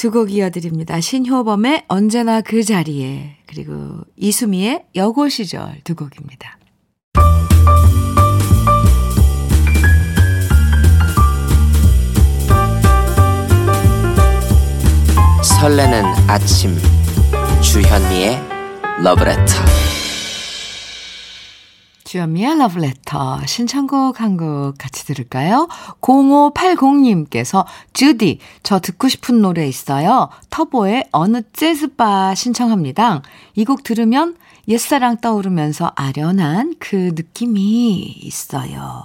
두 0.00 0.10
곡 0.10 0.32
이어드립니다. 0.32 0.98
신효범의 0.98 1.84
언제나 1.88 2.40
그 2.40 2.62
자리에 2.62 3.36
그리고 3.46 3.98
이수미의 4.16 4.86
여고 4.94 5.28
시절 5.28 5.78
두 5.84 5.94
곡입니다. 5.94 6.58
설레는 15.42 16.02
아침 16.28 16.74
주현미의 17.60 18.40
러브레터 19.02 19.52
주현미의 22.10 22.58
러브레터 22.58 23.46
신청곡 23.46 24.20
한 24.20 24.36
곡 24.36 24.78
같이 24.78 25.06
들을까요? 25.06 25.68
0580님께서 26.00 27.64
주디 27.92 28.40
저 28.64 28.80
듣고 28.80 29.08
싶은 29.08 29.40
노래 29.40 29.68
있어요. 29.68 30.28
터보의 30.50 31.06
어느 31.12 31.42
재즈바 31.52 32.34
신청합니다. 32.34 33.22
이 33.54 33.64
곡 33.64 33.84
들으면 33.84 34.36
옛사랑 34.66 35.18
떠오르면서 35.18 35.92
아련한 35.94 36.74
그 36.80 37.12
느낌이 37.14 37.98
있어요. 38.22 39.04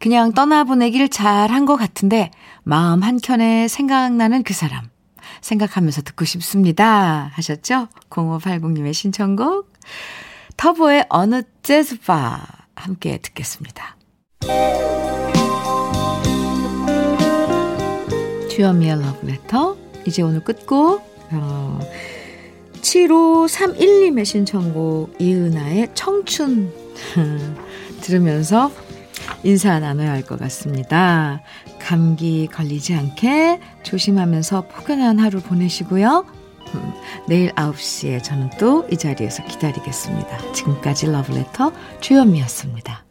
그냥 0.00 0.32
떠나보내길 0.32 1.10
잘한 1.10 1.66
것 1.66 1.76
같은데 1.76 2.32
마음 2.64 3.04
한켠에 3.04 3.68
생각나는 3.68 4.42
그 4.42 4.54
사람 4.54 4.88
생각하면서 5.40 6.02
듣고 6.02 6.24
싶습니다. 6.24 7.30
하셨죠? 7.34 7.86
0580님의 8.10 8.92
신청곡 8.92 9.72
터보의 10.56 11.06
어느 11.08 11.42
재즈바 11.62 12.46
함께 12.74 13.18
듣겠습니다. 13.18 13.96
주현미의 18.50 19.00
러브레터 19.00 19.76
이제 20.06 20.22
오늘 20.22 20.40
끝곡 20.44 21.02
어, 21.32 21.80
7531님의 22.74 24.24
신청곡 24.24 25.20
이은아의 25.20 25.88
청춘 25.94 26.72
들으면서 28.00 28.70
인사 29.42 29.78
나눠야 29.80 30.12
할 30.12 30.22
것 30.22 30.38
같습니다. 30.38 31.40
감기 31.80 32.46
걸리지 32.46 32.94
않게 32.94 33.60
조심하면서 33.82 34.68
포근한 34.68 35.18
하루 35.18 35.40
보내시고요. 35.40 36.26
음, 36.74 36.92
내일 37.26 37.50
9시에 37.52 38.22
저는 38.22 38.50
또 38.58 38.84
이 38.90 38.96
자리에서 38.96 39.44
기다리겠습니다. 39.44 40.52
지금까지 40.52 41.06
러브레터 41.10 41.72
주현미였습니다. 42.00 43.03